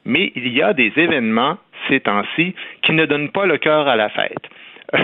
[0.06, 3.96] Mais il y a des événements ces temps-ci qui ne donnent pas le cœur à
[3.96, 4.50] la fête.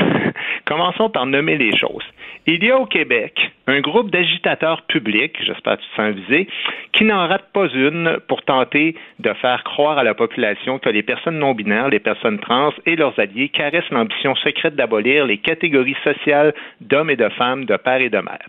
[0.65, 2.03] Commençons par nommer les choses.
[2.45, 6.47] Il y a au Québec un groupe d'agitateurs publics, j'espère que tu te sens visé,
[6.93, 11.03] qui n'en rate pas une pour tenter de faire croire à la population que les
[11.03, 15.97] personnes non binaires, les personnes trans et leurs alliés caressent l'ambition secrète d'abolir les catégories
[16.03, 18.47] sociales d'hommes et de femmes, de père et de mère.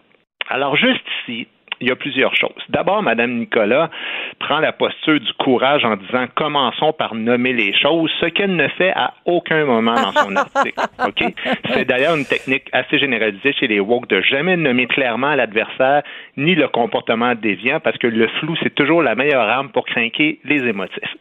[0.48, 1.46] Alors juste ici,
[1.80, 2.62] il y a plusieurs choses.
[2.68, 3.90] D'abord, Mme Nicolas
[4.38, 8.68] prend la posture du courage en disant commençons par nommer les choses, ce qu'elle ne
[8.68, 10.80] fait à aucun moment dans son article.
[11.06, 11.34] OK?
[11.72, 16.02] C'est d'ailleurs une technique assez généralisée chez les woke de jamais nommer clairement l'adversaire
[16.36, 20.40] ni le comportement déviant parce que le flou, c'est toujours la meilleure arme pour craquer
[20.44, 21.16] les émotifs.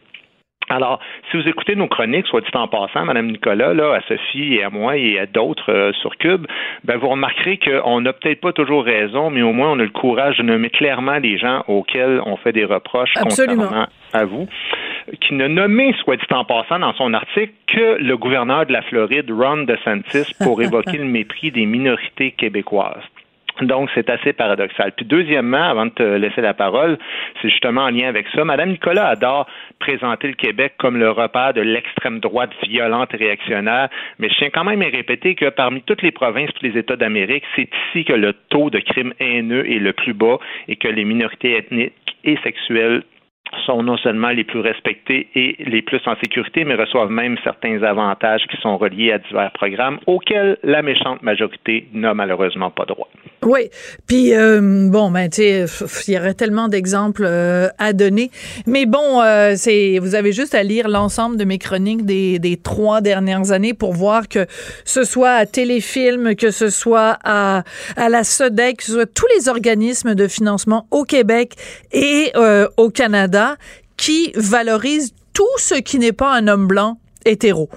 [0.68, 1.00] Alors,
[1.30, 4.64] si vous écoutez nos chroniques, soit dit en passant, Madame Nicolas, là, à Sophie et
[4.64, 6.46] à moi et à d'autres euh, sur Cube,
[6.84, 9.90] ben, vous remarquerez qu'on n'a peut-être pas toujours raison, mais au moins on a le
[9.90, 13.64] courage de nommer clairement les gens auxquels on fait des reproches Absolument.
[13.64, 14.46] concernant à vous,
[15.20, 18.82] qui ne nommait, soit dit en passant dans son article, que le gouverneur de la
[18.82, 23.02] Floride, Ron DeSantis, pour évoquer le mépris des minorités québécoises.
[23.62, 24.92] Donc, c'est assez paradoxal.
[24.96, 26.98] Puis, deuxièmement, avant de te laisser la parole,
[27.40, 28.44] c'est justement en lien avec ça.
[28.44, 29.46] Madame Nicolas adore
[29.78, 34.50] présenter le Québec comme le repère de l'extrême droite violente et réactionnaire, mais je tiens
[34.50, 38.04] quand même à répéter que parmi toutes les provinces, tous les États d'Amérique, c'est ici
[38.04, 41.92] que le taux de crimes haineux est le plus bas et que les minorités ethniques
[42.24, 43.02] et sexuelles
[43.64, 47.82] sont non seulement les plus respectés et les plus en sécurité, mais reçoivent même certains
[47.82, 53.08] avantages qui sont reliés à divers programmes auxquels la méchante majorité n'a malheureusement pas droit.
[53.42, 53.70] Oui,
[54.08, 58.32] puis euh, bon, ben tu il y aurait tellement d'exemples euh, à donner,
[58.66, 62.56] mais bon, euh, c'est vous avez juste à lire l'ensemble de mes chroniques des, des
[62.56, 64.46] trois dernières années pour voir que
[64.84, 67.62] ce soit à Téléfilm, que ce soit à,
[67.96, 71.54] à la SODEC, que ce soit tous les organismes de financement au Québec
[71.92, 73.56] et euh, au Canada
[73.96, 77.68] qui valorisent tout ce qui n'est pas un homme blanc hétéro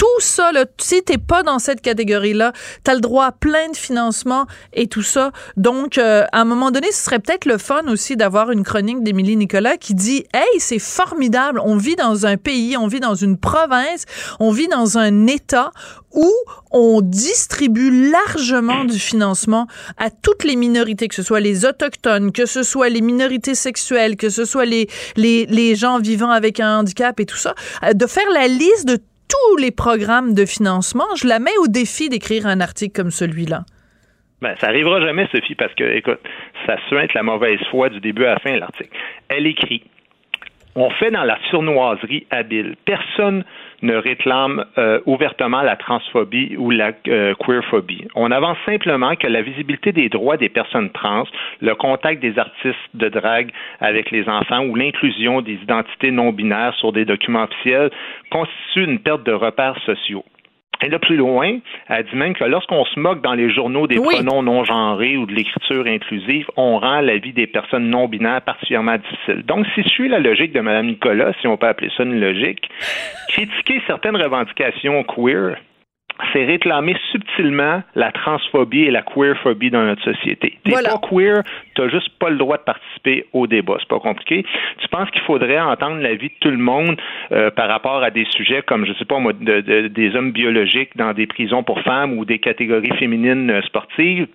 [0.00, 3.76] tout ça, là, si t'es pas dans cette catégorie-là, t'as le droit à plein de
[3.76, 5.30] financement et tout ça.
[5.58, 9.02] Donc, euh, à un moment donné, ce serait peut-être le fun aussi d'avoir une chronique
[9.02, 13.14] d'Émilie Nicolas qui dit, hey, c'est formidable, on vit dans un pays, on vit dans
[13.14, 14.06] une province,
[14.38, 15.70] on vit dans un État
[16.12, 16.32] où
[16.70, 19.66] on distribue largement du financement
[19.98, 24.16] à toutes les minorités, que ce soit les autochtones, que ce soit les minorités sexuelles,
[24.16, 27.92] que ce soit les, les, les gens vivant avec un handicap et tout ça, euh,
[27.92, 28.98] de faire la liste de
[29.30, 33.62] tous les programmes de financement, je la mets au défi d'écrire un article comme celui-là.
[34.42, 36.20] Ben, ça arrivera jamais, Sophie, parce que, écoute,
[36.66, 38.90] ça suinte la mauvaise foi du début à la fin l'article.
[39.28, 39.84] Elle écrit
[40.74, 42.76] On fait dans la surnoiserie habile.
[42.84, 43.44] Personne
[43.82, 48.06] ne réclame euh, ouvertement la transphobie ou la euh, queerphobie.
[48.14, 51.24] On avance simplement que la visibilité des droits des personnes trans,
[51.60, 56.74] le contact des artistes de drague avec les enfants ou l'inclusion des identités non binaires
[56.74, 57.90] sur des documents officiels
[58.30, 60.24] constitue une perte de repères sociaux.
[60.82, 63.96] Et là, plus loin, elle dit même que lorsqu'on se moque dans les journaux des
[63.96, 68.42] pronoms non genrés ou de l'écriture inclusive, on rend la vie des personnes non binaires
[68.42, 69.44] particulièrement difficile.
[69.44, 72.18] Donc, si je suis la logique de Mme Nicolas, si on peut appeler ça une
[72.20, 72.68] logique,
[73.28, 75.56] critiquer certaines revendications queer,
[76.32, 80.58] c'est réclamer subtilement la transphobie et la queerphobie dans notre société.
[80.64, 81.42] T'es pas queer,
[81.74, 83.76] t'as juste pas le droit de participer au débat.
[83.80, 84.44] C'est pas compliqué.
[84.78, 86.96] Tu penses qu'il faudrait entendre la vie de tout le monde
[87.32, 91.12] euh, par rapport à des sujets comme, je sais pas moi, des hommes biologiques dans
[91.12, 94.26] des prisons pour femmes ou des catégories féminines euh, sportives?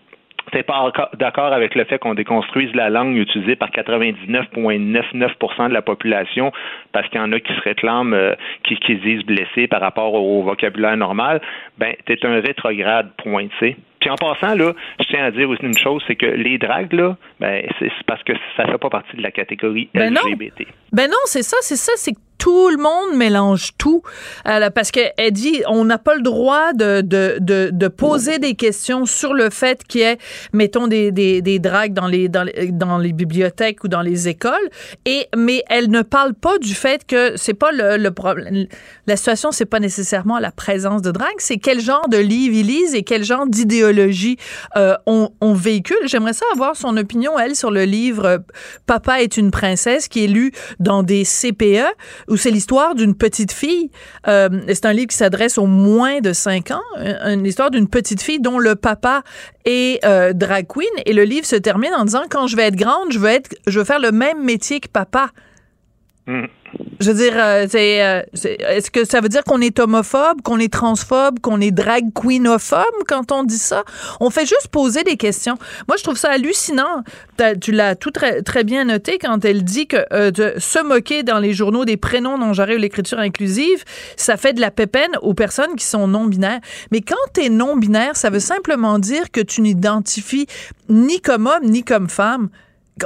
[0.51, 5.81] T'es pas d'accord avec le fait qu'on déconstruise la langue utilisée par 99,99% de la
[5.81, 6.51] population
[6.91, 10.13] parce qu'il y en a qui se réclament, euh, qui, qui disent blessés par rapport
[10.13, 11.41] au vocabulaire normal,
[11.77, 15.63] ben, t'es un rétrograde, point, tu puis en passant, là, je tiens à dire aussi
[15.63, 19.17] une chose, c'est que les dragues, là, ben, c'est parce que ça fait pas partie
[19.17, 20.59] de la catégorie ben LGBT.
[20.59, 20.65] Non.
[20.91, 24.03] Ben non, c'est ça, c'est ça, c'est que tout le monde mélange tout.
[24.47, 29.07] Euh, parce qu'elle dit, on n'a pas le droit de, de, de, poser des questions
[29.07, 30.19] sur le fait qu'il y ait,
[30.53, 34.27] mettons, des, des, des dragues dans les, dans, les, dans les bibliothèques ou dans les
[34.27, 34.69] écoles.
[35.05, 38.67] Et, mais elle ne parle pas du fait que c'est pas le, le problème.
[39.07, 42.67] La situation, c'est pas nécessairement la présence de drague, c'est quel genre de livre ils
[42.67, 44.37] lisent et quel genre d'idéologie
[44.75, 45.97] euh, on, on, véhicule.
[46.05, 48.43] J'aimerais ça avoir son opinion, elle, sur le livre
[48.85, 51.87] Papa est une princesse qui est lu dans des CPE
[52.37, 53.91] c'est l'histoire d'une petite fille.
[54.27, 58.21] Euh, c'est un livre qui s'adresse aux moins de 5 ans, une histoire d'une petite
[58.21, 59.23] fille dont le papa
[59.65, 60.89] est euh, drag queen.
[61.05, 63.55] Et le livre se termine en disant quand je vais être grande, je veux être,
[63.67, 65.31] je veux faire le même métier que papa.
[66.27, 66.45] Mm.
[66.99, 70.59] Je veux dire, euh, euh, c'est, est-ce que ça veut dire qu'on est homophobe, qu'on
[70.59, 73.83] est transphobe, qu'on est drag queenophobe quand on dit ça?
[74.19, 75.55] On fait juste poser des questions.
[75.87, 77.03] Moi, je trouve ça hallucinant.
[77.61, 81.23] Tu l'as tout très, très bien noté quand elle dit que euh, de se moquer
[81.23, 83.83] dans les journaux des prénoms non genrés ou l'écriture inclusive,
[84.17, 86.61] ça fait de la pépène aux personnes qui sont non-binaires.
[86.91, 90.47] Mais quand tu es non-binaire, ça veut simplement dire que tu n'identifies
[90.89, 92.49] ni comme homme ni comme femme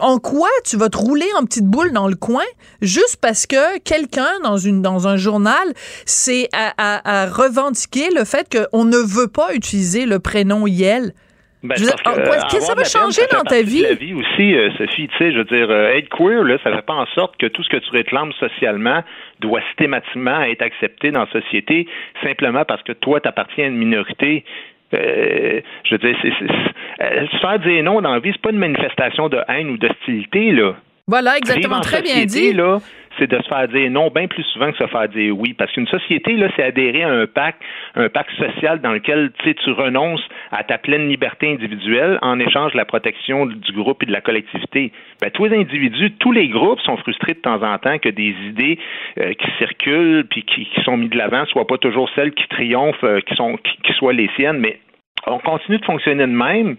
[0.01, 2.43] en quoi tu vas te rouler en petite boule dans le coin
[2.81, 5.73] juste parce que quelqu'un dans une dans un journal
[6.05, 11.13] c'est à, revendiquer le fait qu'on ne veut pas utiliser le prénom Yel?
[11.61, 13.81] Ben, Qu'est-ce que ça va changer dans ta vie?
[13.81, 14.13] La vie?
[14.13, 16.93] aussi, euh, Sophie, tu sais, je veux dire, euh, être queer, là, ça fait pas
[16.93, 19.03] en sorte que tout ce que tu réclames socialement
[19.41, 21.85] doit systématiquement être accepté dans la société
[22.23, 24.45] simplement parce que toi, tu appartiens à une minorité.
[24.93, 28.51] Euh, je veux dire, c'est, euh, se faire dire non dans la vie, c'est pas
[28.51, 30.73] une manifestation de haine ou d'hostilité, là.
[31.07, 32.53] Voilà, exactement, très bien dit.
[32.53, 32.79] Là,
[33.19, 35.53] c'est de se faire dire non bien plus souvent que se faire dire oui.
[35.53, 37.61] Parce qu'une société, là, c'est adhérer à un pacte,
[37.95, 42.77] un pacte social dans lequel tu renonces à ta pleine liberté individuelle en échange de
[42.77, 44.91] la protection du groupe et de la collectivité.
[45.21, 48.35] Ben, tous les individus, tous les groupes sont frustrés de temps en temps que des
[48.47, 48.79] idées
[49.19, 53.03] euh, qui circulent puis qui, sont mises de l'avant soient pas toujours celles qui triomphent,
[53.03, 54.79] euh, qui sont qui soient les siennes, mais
[55.27, 56.77] on continue de fonctionner de même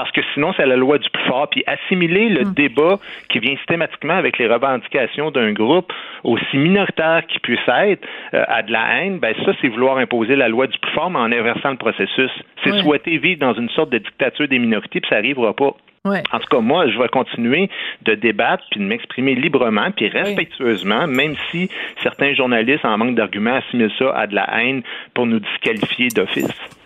[0.00, 1.48] parce que sinon, c'est la loi du plus fort.
[1.50, 2.54] Puis assimiler le hmm.
[2.54, 5.92] débat qui vient systématiquement avec les revendications d'un groupe,
[6.24, 10.36] aussi minoritaire qu'il puisse être, euh, à de la haine, ben ça, c'est vouloir imposer
[10.36, 12.30] la loi du plus fort, mais en inversant le processus.
[12.64, 15.74] C'est souhaiter vivre dans une sorte de dictature des minorités, puis ça n'arrivera pas.
[16.04, 17.68] En tout cas, moi, je vais continuer
[18.02, 21.68] de débattre puis de m'exprimer librement puis respectueusement, même si
[22.02, 24.82] certains journalistes, en manque d'arguments, assimilent ça à de la haine
[25.12, 26.79] pour nous disqualifier d'office.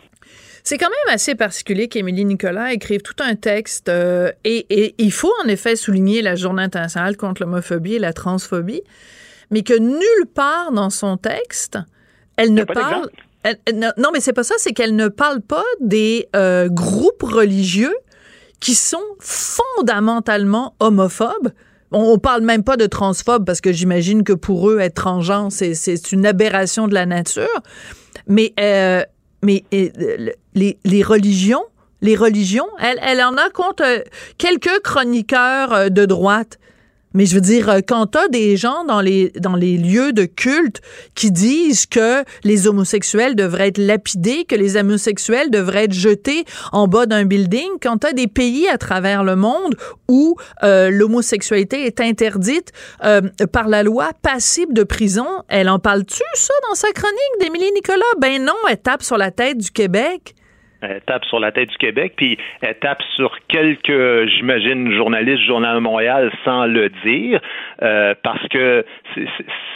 [0.65, 5.33] C'est quand même assez particulier qu'Émilie Nicolas écrive tout un texte euh, et, il faut
[5.45, 8.83] en effet souligner la Journée internationale contre l'homophobie et la transphobie,
[9.51, 11.79] mais que nulle part dans son texte,
[12.39, 13.11] elle ne parle...
[13.75, 17.95] non, mais c'est pas ça, c'est qu'elle ne parle pas des euh, groupes religieux
[18.59, 21.53] qui sont fondamentalement homophobes.
[21.93, 25.53] On, on parle même pas de transphobes parce que j'imagine que pour eux, être transgenre,
[25.53, 27.63] c'est une aberration de la nature
[28.27, 29.03] mais euh,
[29.43, 31.65] mais euh, les, les religions,
[32.01, 34.01] les religions, elle, elle en a contre euh,
[34.39, 36.59] quelques chroniqueurs euh, de droite.
[37.15, 40.25] Mais je veux dire, euh, quand t'as des gens dans les, dans les lieux de
[40.25, 40.83] culte
[41.15, 46.89] qui disent que les homosexuels devraient être lapidés, que les homosexuels devraient être jetés en
[46.89, 49.77] bas d'un building, quand t'as des pays à travers le monde
[50.09, 52.73] où euh, l'homosexualité est interdite
[53.05, 57.71] euh, par la loi, passible de prison, elle en parle-tu, ça, dans sa chronique d'Émilie
[57.73, 58.03] Nicolas?
[58.19, 60.35] Ben non, elle tape sur la tête du Québec.
[60.91, 65.47] Elle tape sur la tête du Québec, puis elle tape sur quelques, j'imagine, journalistes du
[65.47, 67.41] Journal de Montréal sans le dire,
[67.83, 68.85] euh, parce que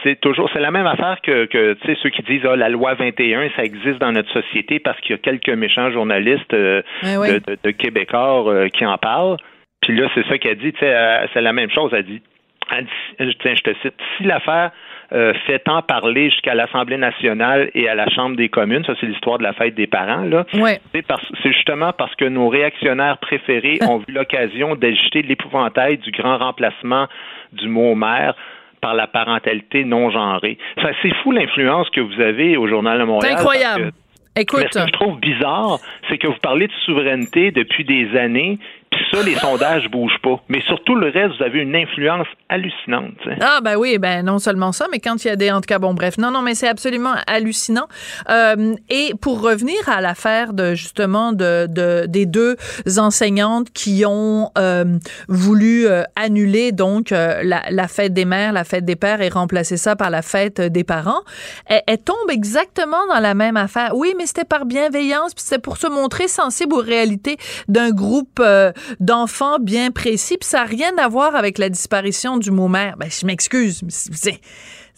[0.03, 2.69] c'est- toujours, c'est la même affaire que, que tu sais, ceux qui disent, ah, la
[2.69, 6.83] loi 21, ça existe dans notre société parce qu'il y a quelques méchants journalistes euh,
[7.29, 9.37] de, de, de Québécois euh, qui en parlent.
[9.83, 12.23] Puis là, c'est ça qu'elle dit, tu sais, euh, c'est la même chose, elle dit,
[12.71, 14.71] elle dit- tiens, je te cite, si l'affaire
[15.13, 19.07] euh, fait tant parler jusqu'à l'Assemblée nationale et à la Chambre des communes, ça c'est
[19.07, 20.81] l'histoire de la fête des parents, là, Ouais.
[20.95, 26.11] c'est parce- c'est justement parce que nos réactionnaires préférés ont vu l'occasion d'agiter l'épouvantail du
[26.11, 27.07] grand remplacement
[27.53, 28.35] du mot mère
[28.83, 30.59] par la parentalité non genrée.
[30.83, 33.33] Ça, c'est fou l'influence que vous avez au Journal de Montréal.
[33.35, 33.93] C'est incroyable.
[34.37, 34.61] Écoute.
[34.63, 38.59] mais ce que je trouve bizarre, c'est que vous parlez de souveraineté depuis des années,
[38.91, 40.41] puis ça, les sondages bougent pas.
[40.49, 43.13] Mais surtout le reste, vous avez une influence hallucinante.
[43.23, 43.37] tu sais.
[43.41, 45.67] Ah ben oui, ben non seulement ça, mais quand il y a des en tout
[45.67, 47.87] cas bon bref, non non mais c'est absolument hallucinant.
[48.31, 52.57] Euh, et pour revenir à l'affaire de justement de, de des deux
[52.99, 54.99] enseignantes qui ont euh,
[55.29, 59.77] voulu euh, annuler donc euh, la, fête des mères, la fête des pères et remplacer
[59.77, 61.21] ça par la fête des parents,
[61.67, 63.95] elle, elle tombe exactement dans la même affaire.
[63.95, 67.37] Oui, mais c'était par bienveillance, puis c'était pour se montrer sensible aux réalités
[67.69, 72.39] d'un groupe euh, d'enfants bien précis, puis ça n'a rien à voir avec la disparition
[72.39, 72.97] du mot mère.
[72.99, 74.39] Ben, je m'excuse, mais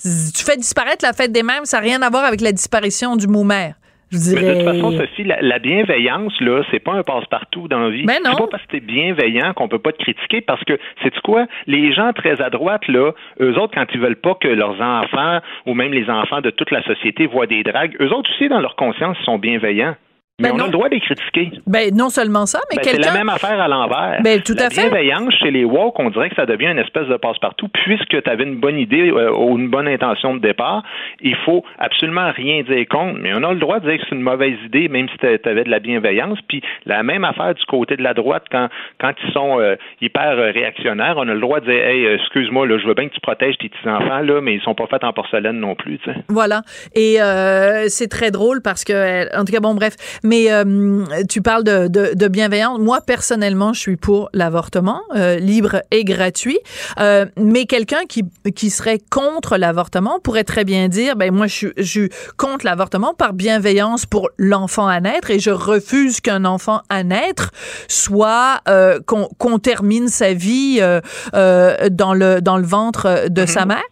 [0.02, 2.52] tu fais disparaître la fête des mères, mais ça n'a rien à voir avec la
[2.52, 3.74] disparition du mot mère.
[4.12, 4.54] Je Mais dirais.
[4.54, 8.04] de toute façon, Sophie, la, la bienveillance, là, c'est pas un passe-partout dans la vie.
[8.04, 8.32] Ben non.
[8.32, 11.46] C'est pas parce que t'es bienveillant qu'on peut pas te critiquer, parce que, c'est quoi?
[11.68, 15.38] Les gens très à droite, là, eux autres, quand ils veulent pas que leurs enfants,
[15.66, 18.60] ou même les enfants de toute la société voient des dragues, eux autres aussi, dans
[18.60, 19.94] leur conscience, ils sont bienveillants.
[20.40, 20.64] Mais Ben on non.
[20.64, 21.50] a le droit de les critiquer.
[21.66, 23.12] Ben, non seulement ça, mais Ben, c'est quelqu'un.
[23.12, 24.20] la même affaire à l'envers.
[24.22, 24.82] Ben, tout la à fait.
[24.82, 27.68] bienveillance chez les woke, on dirait que ça devient une espèce de passe-partout.
[27.68, 30.82] Puisque tu avais une bonne idée euh, ou une bonne intention de départ,
[31.20, 33.18] il faut absolument rien dire contre.
[33.20, 35.26] Mais on a le droit de dire que c'est une mauvaise idée, même si tu
[35.48, 36.38] avais de la bienveillance.
[36.48, 38.68] Puis la même affaire du côté de la droite, quand,
[39.00, 42.66] quand ils sont euh, hyper euh, réactionnaires, on a le droit de dire Hey, excuse-moi,
[42.66, 45.04] là, je veux bien que tu protèges tes petits-enfants, là, mais ils sont pas faits
[45.04, 45.98] en porcelaine non plus.
[46.28, 46.62] Voilà.
[46.94, 49.94] Et euh, c'est très drôle parce que, en tout cas, bon, bref.
[50.22, 52.78] Mais euh, tu parles de, de, de bienveillance.
[52.78, 56.58] Moi, personnellement, je suis pour l'avortement, euh, libre et gratuit.
[56.98, 61.54] Euh, mais quelqu'un qui, qui serait contre l'avortement pourrait très bien dire, ben moi, je,
[61.54, 66.44] suis- je suis contre l'avortement par bienveillance pour l'enfant à naître et je refuse qu'un
[66.44, 67.50] enfant à naître
[67.88, 71.00] soit euh, qu'on qu'on termine sa vie euh,
[71.34, 73.82] euh, dans le dans le ventre de sa mère.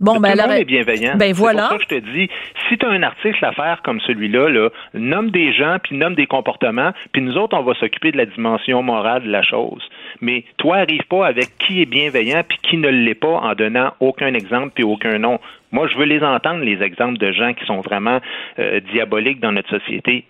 [0.00, 1.16] Bon, Tout ben le alors, monde est bienveillant.
[1.16, 1.68] Ben C'est voilà.
[1.68, 2.28] pour ça que je te dis,
[2.68, 6.16] si tu as un article à faire comme celui-là, là, nomme des gens, puis nomme
[6.16, 9.88] des comportements, puis nous autres, on va s'occuper de la dimension morale de la chose.
[10.20, 13.92] Mais toi, arrive pas avec qui est bienveillant puis qui ne l'est pas en donnant
[14.00, 15.38] aucun exemple puis aucun nom.
[15.70, 18.20] Moi, je veux les entendre, les exemples de gens qui sont vraiment
[18.58, 20.24] euh, diaboliques dans notre société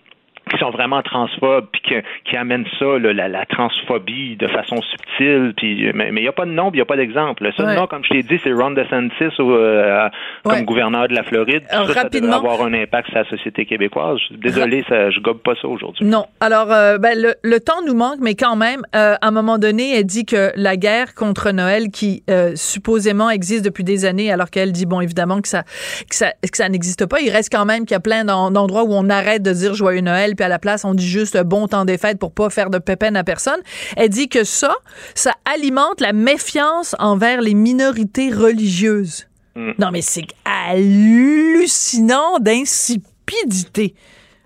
[0.51, 4.77] qui sont vraiment transphobes, puis que- qui amènent ça, là, la, la transphobie de façon
[4.81, 7.43] subtile, puis mais il n'y a pas de nom, il n'y a pas d'exemple.
[7.43, 7.75] Le seul Ouais.
[7.75, 10.07] nom, comme je t'ai dit, c'est Ron DeSantis au, euh,
[10.43, 10.63] comme Ouais.
[10.63, 11.63] gouverneur de la Floride.
[11.69, 14.19] Alors, ça, rapidement- avoir un impact sur la société québécoise.
[14.31, 16.05] Désolé, ça, je gobe pas ça aujourd'hui.
[16.05, 16.25] Non.
[16.39, 19.57] Alors, euh, ben, le, le temps nous manque, mais quand même, euh, à un moment
[19.57, 24.31] donné, elle dit que la guerre contre Noël, qui euh, supposément existe depuis des années,
[24.31, 27.51] alors qu'elle dit, bon, évidemment que ça, que ça, que ça n'existe pas, il reste
[27.51, 30.34] quand même qu'il y a plein d'en- d'endroits où on arrête de dire Joyeux Noël,
[30.35, 32.77] puis à la place, on dit juste bon temps des fêtes pour pas faire de
[32.77, 33.59] pépène à personne.
[33.97, 34.73] Elle dit que ça,
[35.13, 39.27] ça alimente la méfiance envers les minorités religieuses.
[39.55, 39.71] Mm.
[39.79, 43.95] Non, mais c'est hallucinant d'insipidité.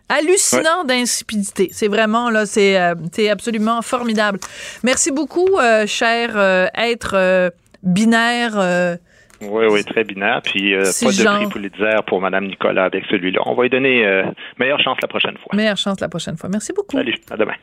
[0.07, 1.69] Hallucinant d'insipidité.
[1.71, 2.95] C'est vraiment, là, c'est euh,
[3.31, 4.39] absolument formidable.
[4.83, 7.49] Merci beaucoup, euh, cher euh, être euh,
[7.83, 8.97] binaire.
[9.41, 10.41] Oui, oui, très binaire.
[10.43, 13.41] Puis euh, pas de genre- prix Pulitzer pour Mme Nicolas avec celui-là.
[13.45, 14.23] On va lui donner euh,
[14.59, 15.55] meilleure chance la prochaine fois.
[15.55, 16.49] meilleure chance la prochaine fois.
[16.49, 16.97] Merci beaucoup.
[16.97, 17.53] Salut, à demain.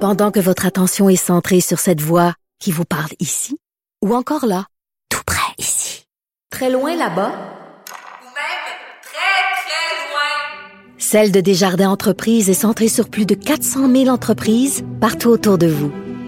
[0.00, 3.58] Pendant que votre attention est centrée sur cette voix qui vous parle ici,
[4.02, 4.66] ou encore là,
[5.10, 6.06] tout près ici,
[6.50, 8.64] très loin là-bas, Ou même
[9.02, 10.98] très, très loin.
[10.98, 15.68] Celle de Desjardins Entreprises est centrée sur plus de 400 000 entreprises partout autour de
[15.68, 15.92] vous.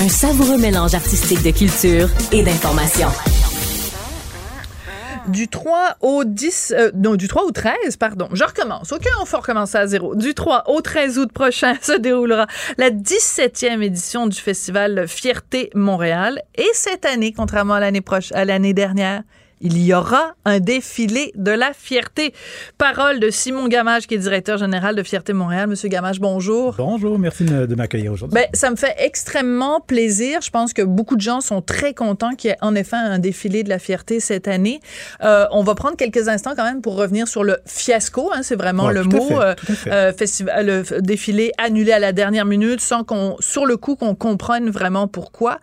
[0.00, 3.08] Un savoureux mélange artistique de culture et d'information.
[5.28, 8.26] Du 3 au 10, euh, non, du 3 au 13, pardon.
[8.32, 8.92] Je recommence.
[8.92, 10.14] OK, on faut recommencer à zéro.
[10.14, 12.46] Du 3 au 13 août prochain se déroulera
[12.78, 16.40] la 17e édition du festival Fierté Montréal.
[16.54, 19.22] Et cette année, contrairement à l'année prochaine, à l'année dernière,
[19.62, 22.32] il y aura un défilé de la fierté.
[22.78, 25.66] Parole de Simon Gamage, qui est directeur général de Fierté Montréal.
[25.68, 26.74] Monsieur Gamage, bonjour.
[26.78, 28.34] Bonjour, merci de, m'accueillir aujourd'hui.
[28.34, 30.40] Ben, ça me fait extrêmement plaisir.
[30.40, 33.18] Je pense que beaucoup de gens sont très contents qu'il y ait en effet un
[33.18, 34.80] défilé de la fierté cette année.
[35.22, 38.30] Euh, on va prendre quelques instants quand même pour revenir sur le fiasco.
[38.34, 39.28] Hein, c'est vraiment Ouais, le mot.
[39.28, 39.92] fait, euh, tout à fait.
[39.92, 44.14] euh, festival, le défilé annulé à la dernière minute sans qu'on, sur le coup, qu'on
[44.14, 45.60] comprenne vraiment pourquoi.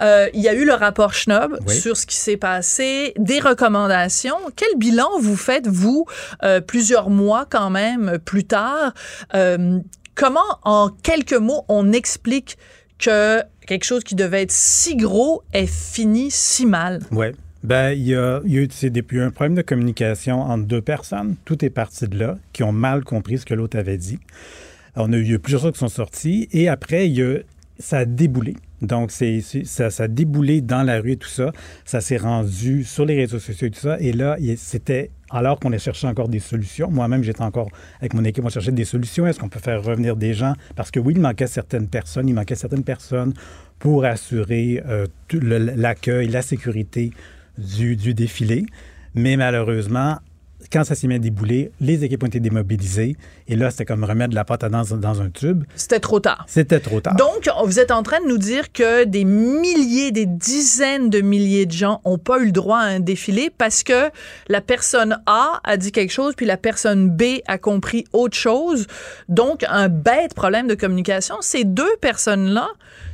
[0.00, 1.74] Euh, il y a eu le rapport Schnob Oui.
[1.74, 4.36] sur ce qui s'est passé, des recommandations.
[4.56, 6.06] Quel bilan vous faites, vous,
[6.42, 8.94] euh, plusieurs mois quand même plus tard?
[9.34, 9.78] Euh,
[10.14, 12.58] comment, en quelques mots, on explique
[12.98, 17.00] que quelque chose qui devait être si gros est fini si mal?
[17.10, 17.26] Oui.
[17.62, 21.36] Ben, il y a, eu c'est un problème de communication entre deux personnes.
[21.46, 24.18] Tout est parti de là, qui ont mal compris ce que l'autre avait dit.
[24.96, 26.46] On a eu plusieurs choses qui sont sorties.
[26.52, 27.38] Et après, y a,
[27.78, 28.56] ça a déboulé.
[28.84, 31.52] Donc, c'est, ça, ça a déboulé dans la rue et tout ça.
[31.84, 33.98] Ça s'est rendu sur les réseaux sociaux et tout ça.
[34.00, 36.90] Et là, c'était alors qu'on a cherché encore des solutions.
[36.90, 37.68] Moi-même, j'étais encore
[37.98, 39.26] avec mon équipe, on cherchait des solutions.
[39.26, 40.54] Est-ce qu'on peut faire revenir des gens?
[40.76, 42.28] Parce que oui, il manquait certaines personnes.
[42.28, 43.34] Il manquait certaines personnes
[43.78, 47.10] pour assurer euh, l'accueil, la sécurité
[47.58, 48.66] du défilé.
[49.14, 50.18] Mais malheureusement,
[50.72, 53.16] quand ça s'est mis à débouler, les équipes ont été démobilisées.
[53.48, 55.64] Et là, c'était comme remettre de la pâte à dans, dans un tube.
[55.76, 56.44] C'était trop tard.
[56.48, 57.16] C'était trop tard.
[57.16, 61.66] Donc, vous êtes en train de nous dire que des milliers, des dizaines de milliers
[61.66, 64.10] de gens n'ont pas eu le droit à un défilé parce que
[64.48, 68.86] la personne A a dit quelque chose, puis la personne B a compris autre chose.
[69.28, 71.36] Donc, un bête problème de communication.
[71.40, 72.68] Ces deux personnes-là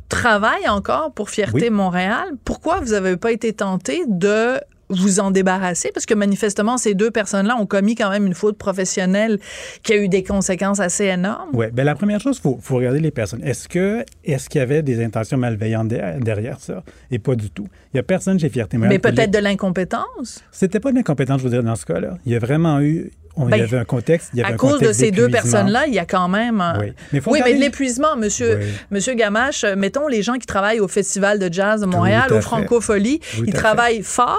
[0.08, 1.70] travaillent encore pour Fierté Oui.
[1.70, 2.32] Montréal.
[2.44, 4.60] Pourquoi vous n'avez pas été tenté de
[4.90, 5.90] vous en débarrasser?
[5.92, 9.38] Parce que manifestement ces deux personnes-là ont commis quand même une faute professionnelle
[9.82, 11.50] qui a eu des conséquences assez énormes.
[11.52, 13.42] Oui, bien la première chose, il faut, faut regarder les personnes.
[13.44, 16.82] Est-ce que est-ce qu'il y avait des intentions malveillantes derrière, ça?
[17.10, 17.66] Et pas du tout.
[17.92, 18.92] Il n'y a personne chez Fierté Montréal.
[18.92, 20.44] Mais peut-être de l'incompétence?
[20.52, 22.18] C'était pas de l'incompétence, je vous dirais, dans ce cas-là.
[22.26, 23.10] Il y a vraiment eu...
[23.36, 24.30] on- Ben, il y avait un contexte.
[24.34, 26.60] Il y avait à un cause de ces deux personnes-là, il y a quand même.
[26.60, 26.92] un- Oui.
[27.12, 28.66] Mais faut oui, mais regarder- de l'épuisement, monsieur, Oui.
[28.90, 32.40] monsieur Gamache, euh, mettons les gens qui travaillent au Festival de jazz de Montréal, au.
[32.40, 34.38] Francofolie, ils travaillent fort,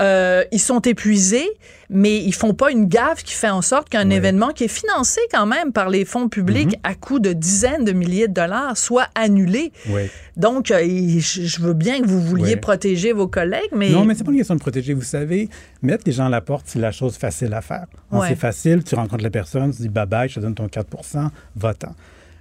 [0.00, 1.48] euh, ils sont épuisés,
[1.90, 5.20] mais ils font pas une gaffe qui fait en sorte qu'un événement qui est financé
[5.32, 6.80] quand même par les fonds publics Mhm.
[6.84, 9.72] à coût de dizaines de milliers de dollars soit annulé.
[9.88, 10.02] Oui.
[10.36, 10.78] Donc, euh,
[11.18, 12.60] je veux bien que vous vouliez Oui.
[12.60, 13.90] protéger vos collègues, mais...
[13.90, 14.94] Non, mais c'est pas une question de protéger.
[14.94, 15.48] Vous savez,
[15.82, 17.86] mettre les gens à la porte, c'est la chose facile à faire.
[18.12, 18.20] Hein.
[18.28, 21.30] C'est facile, tu rencontres la personne, tu dis bye bye, je te donne ton 4%
[21.56, 21.94] va-t'en.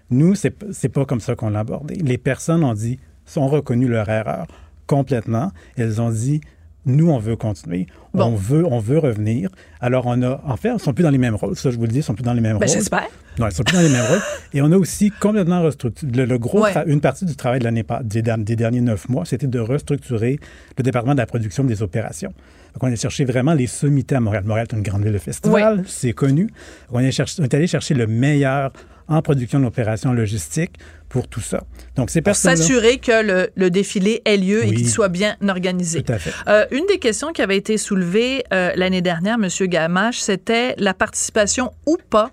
[0.09, 1.95] Nous, c'est c'est pas comme ça qu'on l'a abordé.
[1.95, 2.99] Les personnes ont dit,
[3.37, 4.45] ont reconnu leur erreur
[4.87, 5.51] complètement.
[5.77, 6.41] Elles ont dit,
[6.85, 8.25] nous, on veut continuer, Bon.
[8.25, 9.49] on, veut, on veut revenir.
[9.81, 11.55] Alors, on a, en fait, ils sont plus dans les mêmes rôles.
[11.55, 12.75] Ça, je vous le dis, ils sont plus dans les mêmes Ben, rôles.
[12.75, 13.07] j'espère.
[13.39, 14.21] Non, ils sont plus dans les mêmes rôles.
[14.53, 16.11] Et on a aussi complètement restructuré.
[16.13, 16.73] Le, le gros, Ouais.
[16.87, 20.39] une partie du travail de l'année des, des derniers neuf mois, c'était de restructurer
[20.77, 22.33] le département de la production des opérations.
[22.73, 24.43] Donc, on a cherché vraiment les sommités à Montréal.
[24.45, 26.49] Montréal est une grande ville de festival, c'est connu.
[26.91, 28.71] On est, cherché- on est allé chercher le meilleur
[29.07, 30.73] en production d'opérations logistiques
[31.09, 31.63] pour tout ça.
[31.95, 35.35] Donc, ces pour personnes s'assurer que le, le défilé ait lieu et qu'il soit bien
[35.47, 36.03] organisé.
[36.03, 36.31] Tout à fait.
[36.47, 39.47] Euh, une des questions qui avait été soulevée euh, l'année dernière, M.
[39.67, 42.31] Gamache, c'était la participation ou pas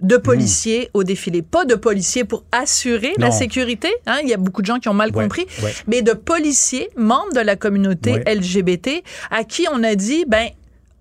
[0.00, 1.40] de policiers au défilé.
[1.40, 3.32] Pas de policiers pour assurer la Hmm.
[3.32, 5.72] Sécurité, hein, il y a beaucoup de gens qui ont mal Ouais, compris, ouais.
[5.86, 8.34] mais de policiers, membres de la communauté Ouais.
[8.34, 10.48] LGBT, à qui on a dit, ben,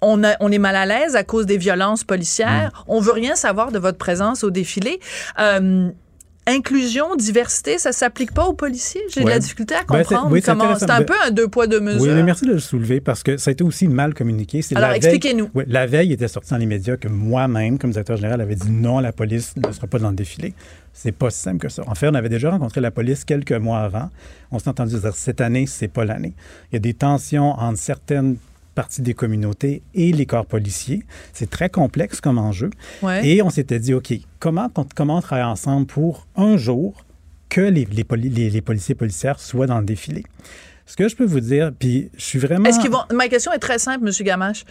[0.02, 2.72] on, a- on est mal à l'aise à cause des violences policières.
[2.88, 2.92] Hmm.
[2.92, 5.00] On veut rien savoir de votre présence au défilé.
[5.40, 5.90] Euh,
[6.48, 9.02] inclusion, diversité, ça s'applique pas aux policiers?
[9.14, 10.76] J'ai de la difficulté à Ben, comprendre oui, comment.
[10.76, 12.02] C'est un Ben, peu un deux poids deux mesures.
[12.02, 14.62] Oui, mais merci de le soulever parce que ça a été aussi mal communiqué.
[14.74, 15.50] Alors, expliquez-nous.
[15.54, 18.56] Oui, la veille, il était sorti dans les médias que moi-même, comme directeur général, avait
[18.56, 20.56] dit non, la police ne sera pas dans le défilé.
[20.94, 21.84] C'est pas si simple que ça.
[21.88, 24.10] En fait, on avait déjà rencontré la police quelques mois avant.
[24.52, 26.34] On s'est entendu dire cette année, c'est pas l'année.
[26.72, 28.36] Il y a des tensions entre certaines
[28.76, 31.04] parties des communautés et les corps policiers.
[31.34, 32.70] C'est très complexe comme enjeu.
[33.02, 33.28] Ouais.
[33.28, 37.06] Et on s'était dit, OK, comment, comment on travaille ensemble pour un jour
[37.50, 40.24] que les, les, poli- les- les policiers policières soient dans le défilé?
[40.86, 42.66] Ce que je peux vous dire, puis je suis vraiment...
[42.66, 43.04] Est-ce qu'ils vont.
[43.14, 44.14] Ma question est très simple, M.
[44.26, 44.66] Gamache.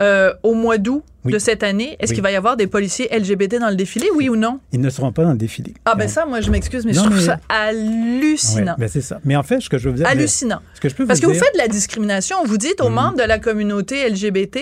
[0.00, 1.32] Euh, au mois d'août Oui.
[1.32, 2.16] de cette année, est-ce Oui.
[2.16, 4.60] qu'il va y avoir des policiers LGBT dans le défilé, oui ou non?
[4.72, 5.74] Ils ne seront pas dans le défilé.
[5.84, 8.72] Ah ben ça, moi je m'excuse, mais je trouve mais- ça hallucinant.
[8.72, 9.18] Ouais, ben c'est ça.
[9.24, 10.06] Mais en fait, ce que je veux vous dire.
[10.06, 10.60] Hallucinant.
[10.74, 12.36] Ce que je peux vous Parce que vous faites de la discrimination.
[12.44, 12.94] Vous dites aux Mhm.
[12.94, 14.60] membres de la communauté LGBT,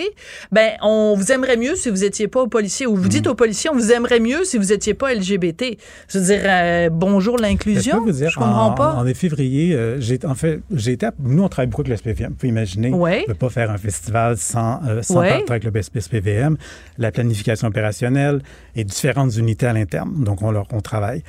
[0.53, 2.87] ben, on vous aimerait mieux si vous étiez pas policier.
[2.87, 5.79] Ou vous dites aux policiers, on vous aimerait mieux si vous étiez pas LGBT.
[6.09, 8.01] Je veux dire, euh, bonjour Ben, Je l'inclusion.
[8.03, 8.95] vous dire, Je comprends en, pas.
[8.95, 11.07] En février, euh, j'ai en fait, j'ai été.
[11.07, 12.31] à- Nous, on travaille beaucoup avec le SPVM.
[12.31, 12.91] Vous pouvez imaginer.
[12.91, 13.19] Ouais.
[13.27, 15.24] On ne peut pas faire un festival sans, sans Ouais.
[15.29, 16.57] Partir avec le SPVM.
[16.99, 18.41] La planification opérationnelle
[18.77, 20.25] et différentes unités à l'interne.
[20.25, 21.23] Donc, on, leur, on travaille.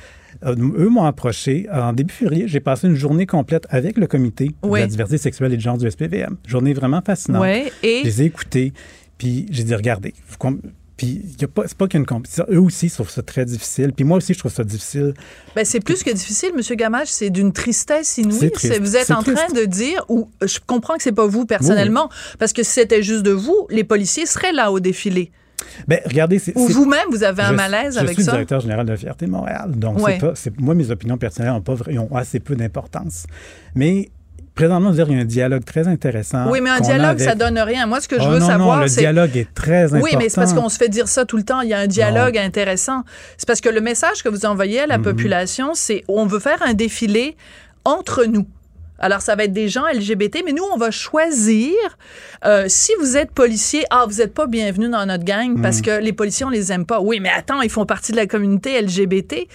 [0.44, 1.66] Euh, eux m'ont approché.
[1.72, 4.80] En début février, j'ai passé une journée complète avec le comité Ouais.
[4.80, 6.36] de la diversité sexuelle et de genre du SPVM.
[6.46, 7.40] Journée vraiment fascinante.
[7.42, 8.72] Ouais, et- Je les ai écoutés.
[9.18, 10.36] Puis j'ai dit, regardez, vous
[10.96, 11.22] puis
[11.54, 12.44] pas, c'est pas qu'il y a une compétition.
[12.50, 13.92] Eux aussi, ils trouvent ça très difficile.
[13.92, 15.14] Puis moi aussi, je trouve ça difficile.
[15.54, 18.50] Ben, c'est plus que difficile, Monsieur Gamache, c'est d'une tristesse inouïe.
[18.50, 18.80] Triste.
[18.80, 22.52] Vous êtes en train de dire, ou je comprends que c'est pas vous personnellement, parce
[22.52, 25.30] que si c'était juste de vous, les policiers seraient là au défilé.
[25.88, 26.56] Ben, regardez, c'est.
[26.56, 28.32] Ou vous-même, vous avez un Je- malaise je avec suis ça.
[28.32, 29.72] directeur général de la Fierté Montréal.
[29.74, 30.12] Donc, Ouais.
[30.20, 33.26] c'est pas, c'est- moi, mes opinions personnelles ont, pas, ont assez peu d'importance.
[33.74, 34.10] Mais
[34.56, 36.50] présentement, je veux dire, il y a un dialogue très intéressant.
[36.50, 37.86] Oui, mais un dialogue, avec- ça donne rien.
[37.86, 39.00] Moi, ce que je Oh, veux non, savoir, non, le c'est.
[39.02, 40.04] dialogue est très important.
[40.04, 41.60] Oui, mais c'est parce qu'on se fait dire ça tout le temps.
[41.60, 43.04] Il y a un dialogue intéressant.
[43.36, 45.04] C'est parce que le message que vous envoyez à la Mhm.
[45.04, 47.36] population, c'est on veut faire un défilé
[47.84, 48.46] entre nous.
[48.98, 51.74] Alors, ça va être des gens LGBT, mais nous, on va choisir.
[52.44, 55.82] euh, si vous êtes policier, ah, vous n'êtes pas bienvenu dans notre gang parce Mhm.
[55.82, 57.00] que les policiers, on les aime pas.
[57.00, 59.48] Oui, mais attends, ils font partie de la communauté LGBT.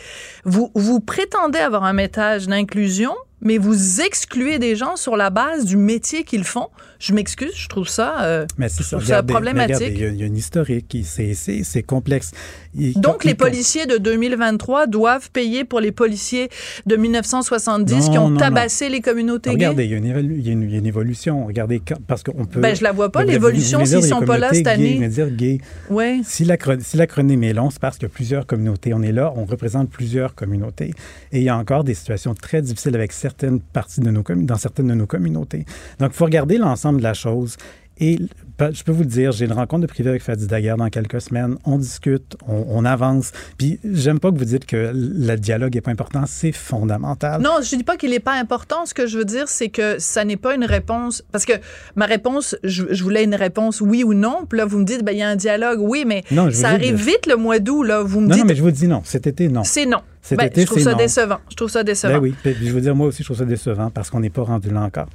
[0.46, 5.66] Vous, vous prétendez avoir un message d'inclusion, mais vous excluez des gens sur la base
[5.66, 6.68] du métier qu'ils font.
[7.00, 9.76] Je m'excuse, je trouve ça, euh, Mais je trouve ça regardez, problématique.
[9.78, 11.34] regardez, Il y, a- il y a une historique, c'est-
[11.82, 12.32] complexe.
[12.76, 16.50] Il- Donc, les policiers de 2023 doivent payer pour les policiers
[16.86, 19.90] de 1970 qui ont non, tabassé les communautés Regardez, gays?
[19.90, 21.46] il y, a une évalu- il y a une- évolution.
[21.48, 22.60] Regardez, quand- parce qu'on peut.
[22.60, 24.96] Ben, je la vois pas, l'évolution, s'ils sont pas là cette année.
[24.96, 25.58] voulez dire gay.
[25.90, 26.22] Ouais.
[26.24, 28.94] Si l'acro- si l'acronyme est long, c'est parce a plusieurs communautés.
[28.94, 30.94] On est là, on représente plusieurs communautés.
[31.32, 34.58] Et il y a encore des situations très difficiles avec certaines parties de nos dans
[34.58, 35.66] certaines de nos communautés.
[36.00, 37.58] Donc, il faut regarder l'ensemble de la chose.
[38.04, 38.18] Et
[38.58, 40.90] ben, je peux vous le dire, j'ai une rencontre de privé avec Fadi Daguerre dans
[40.90, 41.58] quelques semaines.
[41.66, 43.32] On discute, on, on avance.
[43.60, 46.24] Puis, j'aime pas que vous dites que le dialogue est pas important.
[46.28, 47.42] C'est fondamental.
[47.42, 48.88] Non, je dis pas qu'il n'est pas important.
[48.88, 51.24] Ce que je veux dire, c'est que ça n'est pas une réponse.
[51.32, 51.54] Parce que
[51.96, 54.46] ma réponse, je, je voulais une réponse oui ou non.
[54.50, 55.80] Puis là, vous me dites, ben, il y a un dialogue.
[55.80, 57.84] Oui, mais Non, ça arrive vite le mois d'août.
[57.84, 58.02] Là.
[58.02, 59.02] Vous me non, dites, non, mais je vous dis non.
[59.06, 59.64] Cet été, non.
[59.64, 60.02] c'est non.
[60.24, 60.98] Cet Ben, été, je trouve ça non.
[60.98, 61.38] décevant.
[61.50, 62.14] Je trouve ça décevant.
[62.14, 62.36] Ben oui.
[62.42, 64.70] Puis, je veux dire, moi aussi, je trouve ça décevant parce qu'on n'est pas rendu
[64.72, 65.08] là encore.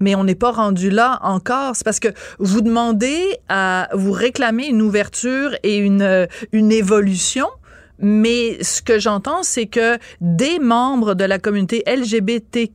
[0.00, 1.76] Mais on n'est pas rendu là encore.
[1.76, 7.46] C'est parce que vous demandez à vous réclamer une ouverture et une, euh, une évolution.
[7.98, 12.72] Mais ce que j'entends, c'est que des membres de la communauté LGBTQIA+,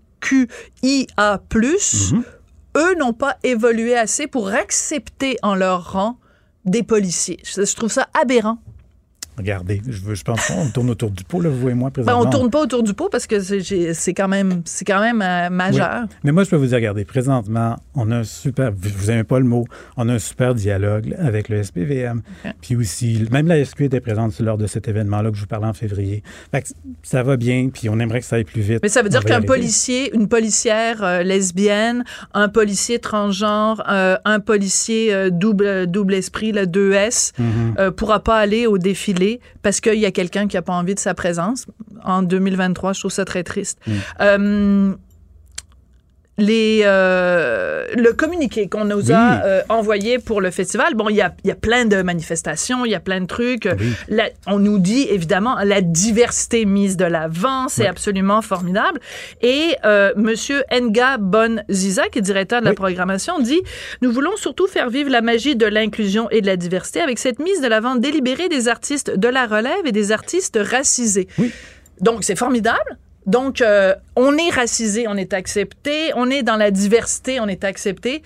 [2.11, 2.23] Mhm.
[2.77, 6.17] eux n'ont pas évolué assez pour accepter en leur rang
[6.65, 7.39] des policiers.
[7.43, 8.57] Je trouve ça aberrant.
[9.37, 12.03] Regardez, je, veux- je pense qu'on tourne autour du pot, là, vous et moi, Ben,
[12.03, 12.27] présentement.
[12.27, 15.49] on tourne pas autour du pot parce que c'est- quand même, c'est quand même euh,
[15.49, 16.01] majeur.
[16.03, 16.15] Oui.
[16.23, 19.39] Mais moi, je peux vous dire, regardez, présentement, on a un super, vous n'aimez pas
[19.39, 19.65] le mot,
[19.97, 22.21] on a un super dialogue avec le SPVM.
[22.61, 25.67] Puis aussi, même la SQ était présente lors de cet événement-là que je vous parlais
[25.67, 26.21] en février.
[26.51, 26.67] Fait que
[27.01, 28.79] ça va bien, puis on aimerait que ça aille plus vite.
[28.83, 32.03] Mais ça veut dire qu'un policier, une policière euh, lesbienne,
[32.33, 37.75] un policier transgenre, euh, un policier double, double esprit, le 2S, Mhm.
[37.79, 39.22] euh, pourra pas aller au défilé
[39.61, 41.65] parce qu'il y a quelqu'un qui a pas envie de sa présence.
[42.03, 43.79] En 2023, je trouve ça très triste.
[43.85, 43.91] Mm.
[44.21, 44.95] Euh,
[46.39, 49.11] les, euh, le communiqué qu'on nous Oui.
[49.13, 52.85] a euh, envoyé pour le festival, bon, il y a, y a plein de manifestations,
[52.85, 53.69] il y a plein de trucs.
[54.07, 57.87] La- on nous dit évidemment la diversité mise de l'avant, c'est Oui.
[57.87, 58.99] absolument formidable.
[59.41, 63.61] Et euh, Monsieur Nga Bon Ziza, qui est directeur de la programmation, dit
[64.01, 67.39] Nous voulons surtout faire vivre la magie de l'inclusion et de la diversité avec cette
[67.39, 71.27] mise de l'avant délibérée des artistes de la relève et des artistes racisés.
[72.01, 72.97] Donc, c'est formidable.
[73.25, 77.63] Donc, euh, on est racisé, on est accepté, on est dans la diversité, on est
[77.63, 78.21] accepté.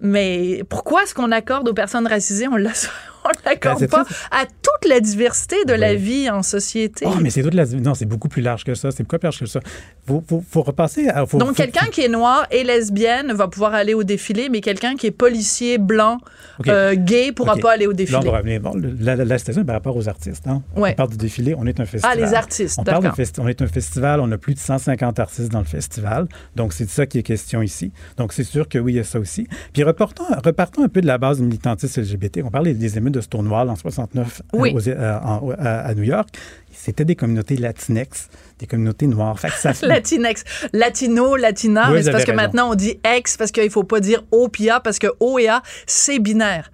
[0.00, 2.56] Mais pourquoi est-ce qu'on accorde aux personnes racisées, on
[3.28, 4.14] ne l'accorde Ben, pas ça.
[4.30, 7.04] à toute la diversité de la vie en société?
[7.08, 7.64] Oh, mais c'est toute la...
[7.66, 8.90] Non, c'est beaucoup plus large que ça.
[8.90, 9.60] C'est beaucoup plus large que ça.
[10.06, 11.26] Faut, faut, faut repasser à...
[11.26, 14.96] faut- Donc, quelqu'un qui est noir et lesbienne va pouvoir aller au défilé, mais quelqu'un
[14.96, 16.18] qui est policier, blanc,
[16.58, 16.68] OK.
[16.68, 18.18] euh, gay, pourra pas aller au Là, défilé.
[18.18, 18.60] on va revenir.
[18.60, 20.46] Bon, la, la, la par rapport aux artistes.
[20.46, 20.62] Hein?
[20.76, 20.90] Ouais.
[20.92, 22.18] On parle du défilé, on est un festival.
[22.18, 22.98] les artistes, on, parle
[23.38, 26.26] on est un festival, on a plus de 150 artistes dans le festival.
[26.56, 27.92] Donc, c'est de ça qui est question ici.
[28.16, 29.46] Donc, c'est sûr que oui, il y a ça aussi.
[29.72, 32.40] Puis, repartons, repartons un peu de la base du militantisme LGBT.
[32.44, 34.72] On parlait des émeutes de Stonewall en 69 euh, Oui.
[34.74, 36.28] aux- euh, en- à, New York,
[36.72, 39.38] c'était des communautés latinex, des communautés noires.
[39.38, 42.42] Fait que ça, Latinex, latino, latina, Oui, mais c'est parce que raison.
[42.42, 45.38] maintenant on dit ex parce qu'il faut pas dire O puis A parce que O
[45.38, 46.70] et A c'est binaire.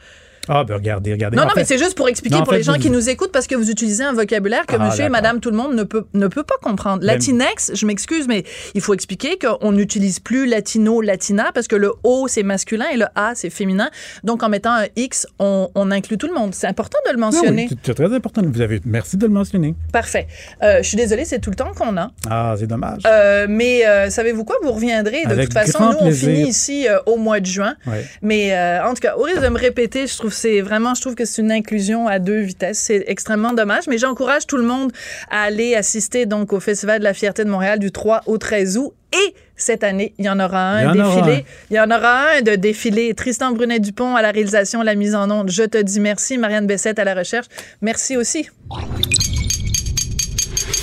[0.48, 1.36] Ah, ben regardez, regardez.
[1.36, 2.90] Non, En non, fait- mais c'est juste pour expliquer Non, pour fait, les gens qui
[2.90, 5.56] nous écoutent parce que vous utilisez un vocabulaire que Ah, monsieur et madame tout le
[5.56, 7.04] monde ne peut, ne peut pas comprendre.
[7.04, 11.92] Latinex, je m'excuse, mais il faut expliquer qu'on n'utilise plus latino, latina parce que le
[12.04, 13.90] O c'est masculin et le A c'est féminin.
[14.24, 16.54] Donc en mettant un X, on, on inclut tout le monde.
[16.54, 17.68] C'est important de le Ah oui, mentionner.
[17.84, 18.42] c'est- très important.
[18.44, 19.74] Vous avez, merci de le mentionner.
[19.92, 20.26] Parfait.
[20.62, 22.10] Euh, je suis désolée, c'est tout le temps qu'on a.
[22.28, 23.02] Ah, c'est dommage.
[23.06, 24.56] Euh, mais euh, savez-vous quoi?
[24.62, 25.24] Vous reviendrez.
[25.26, 26.30] De Avec toute façon, nous, on plaisir.
[26.34, 27.74] finit ici au mois de juin.
[28.22, 28.52] Mais
[28.84, 31.24] en tout cas, au risque de me répéter, je trouve c'est vraiment, je trouve que
[31.24, 32.78] c'est une inclusion à deux vitesses.
[32.78, 33.84] C'est extrêmement dommage.
[33.88, 34.92] Mais j'encourage tout le monde
[35.30, 38.78] à aller assister donc au Festival de la fierté de Montréal du 3 au 13
[38.78, 38.92] août.
[39.12, 41.36] Et cette année, il y en aura un Il y en aura défilé.
[41.36, 41.42] un.
[41.70, 43.14] Il y en aura un de défilé.
[43.14, 45.50] Tristan Brunet-Dupont à la réalisation, la mise en onde.
[45.50, 46.38] Je te dis merci.
[46.38, 47.46] Marianne Bessette à la recherche.
[47.82, 48.48] Merci aussi.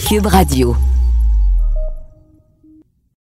[0.07, 0.75] Cube Radio.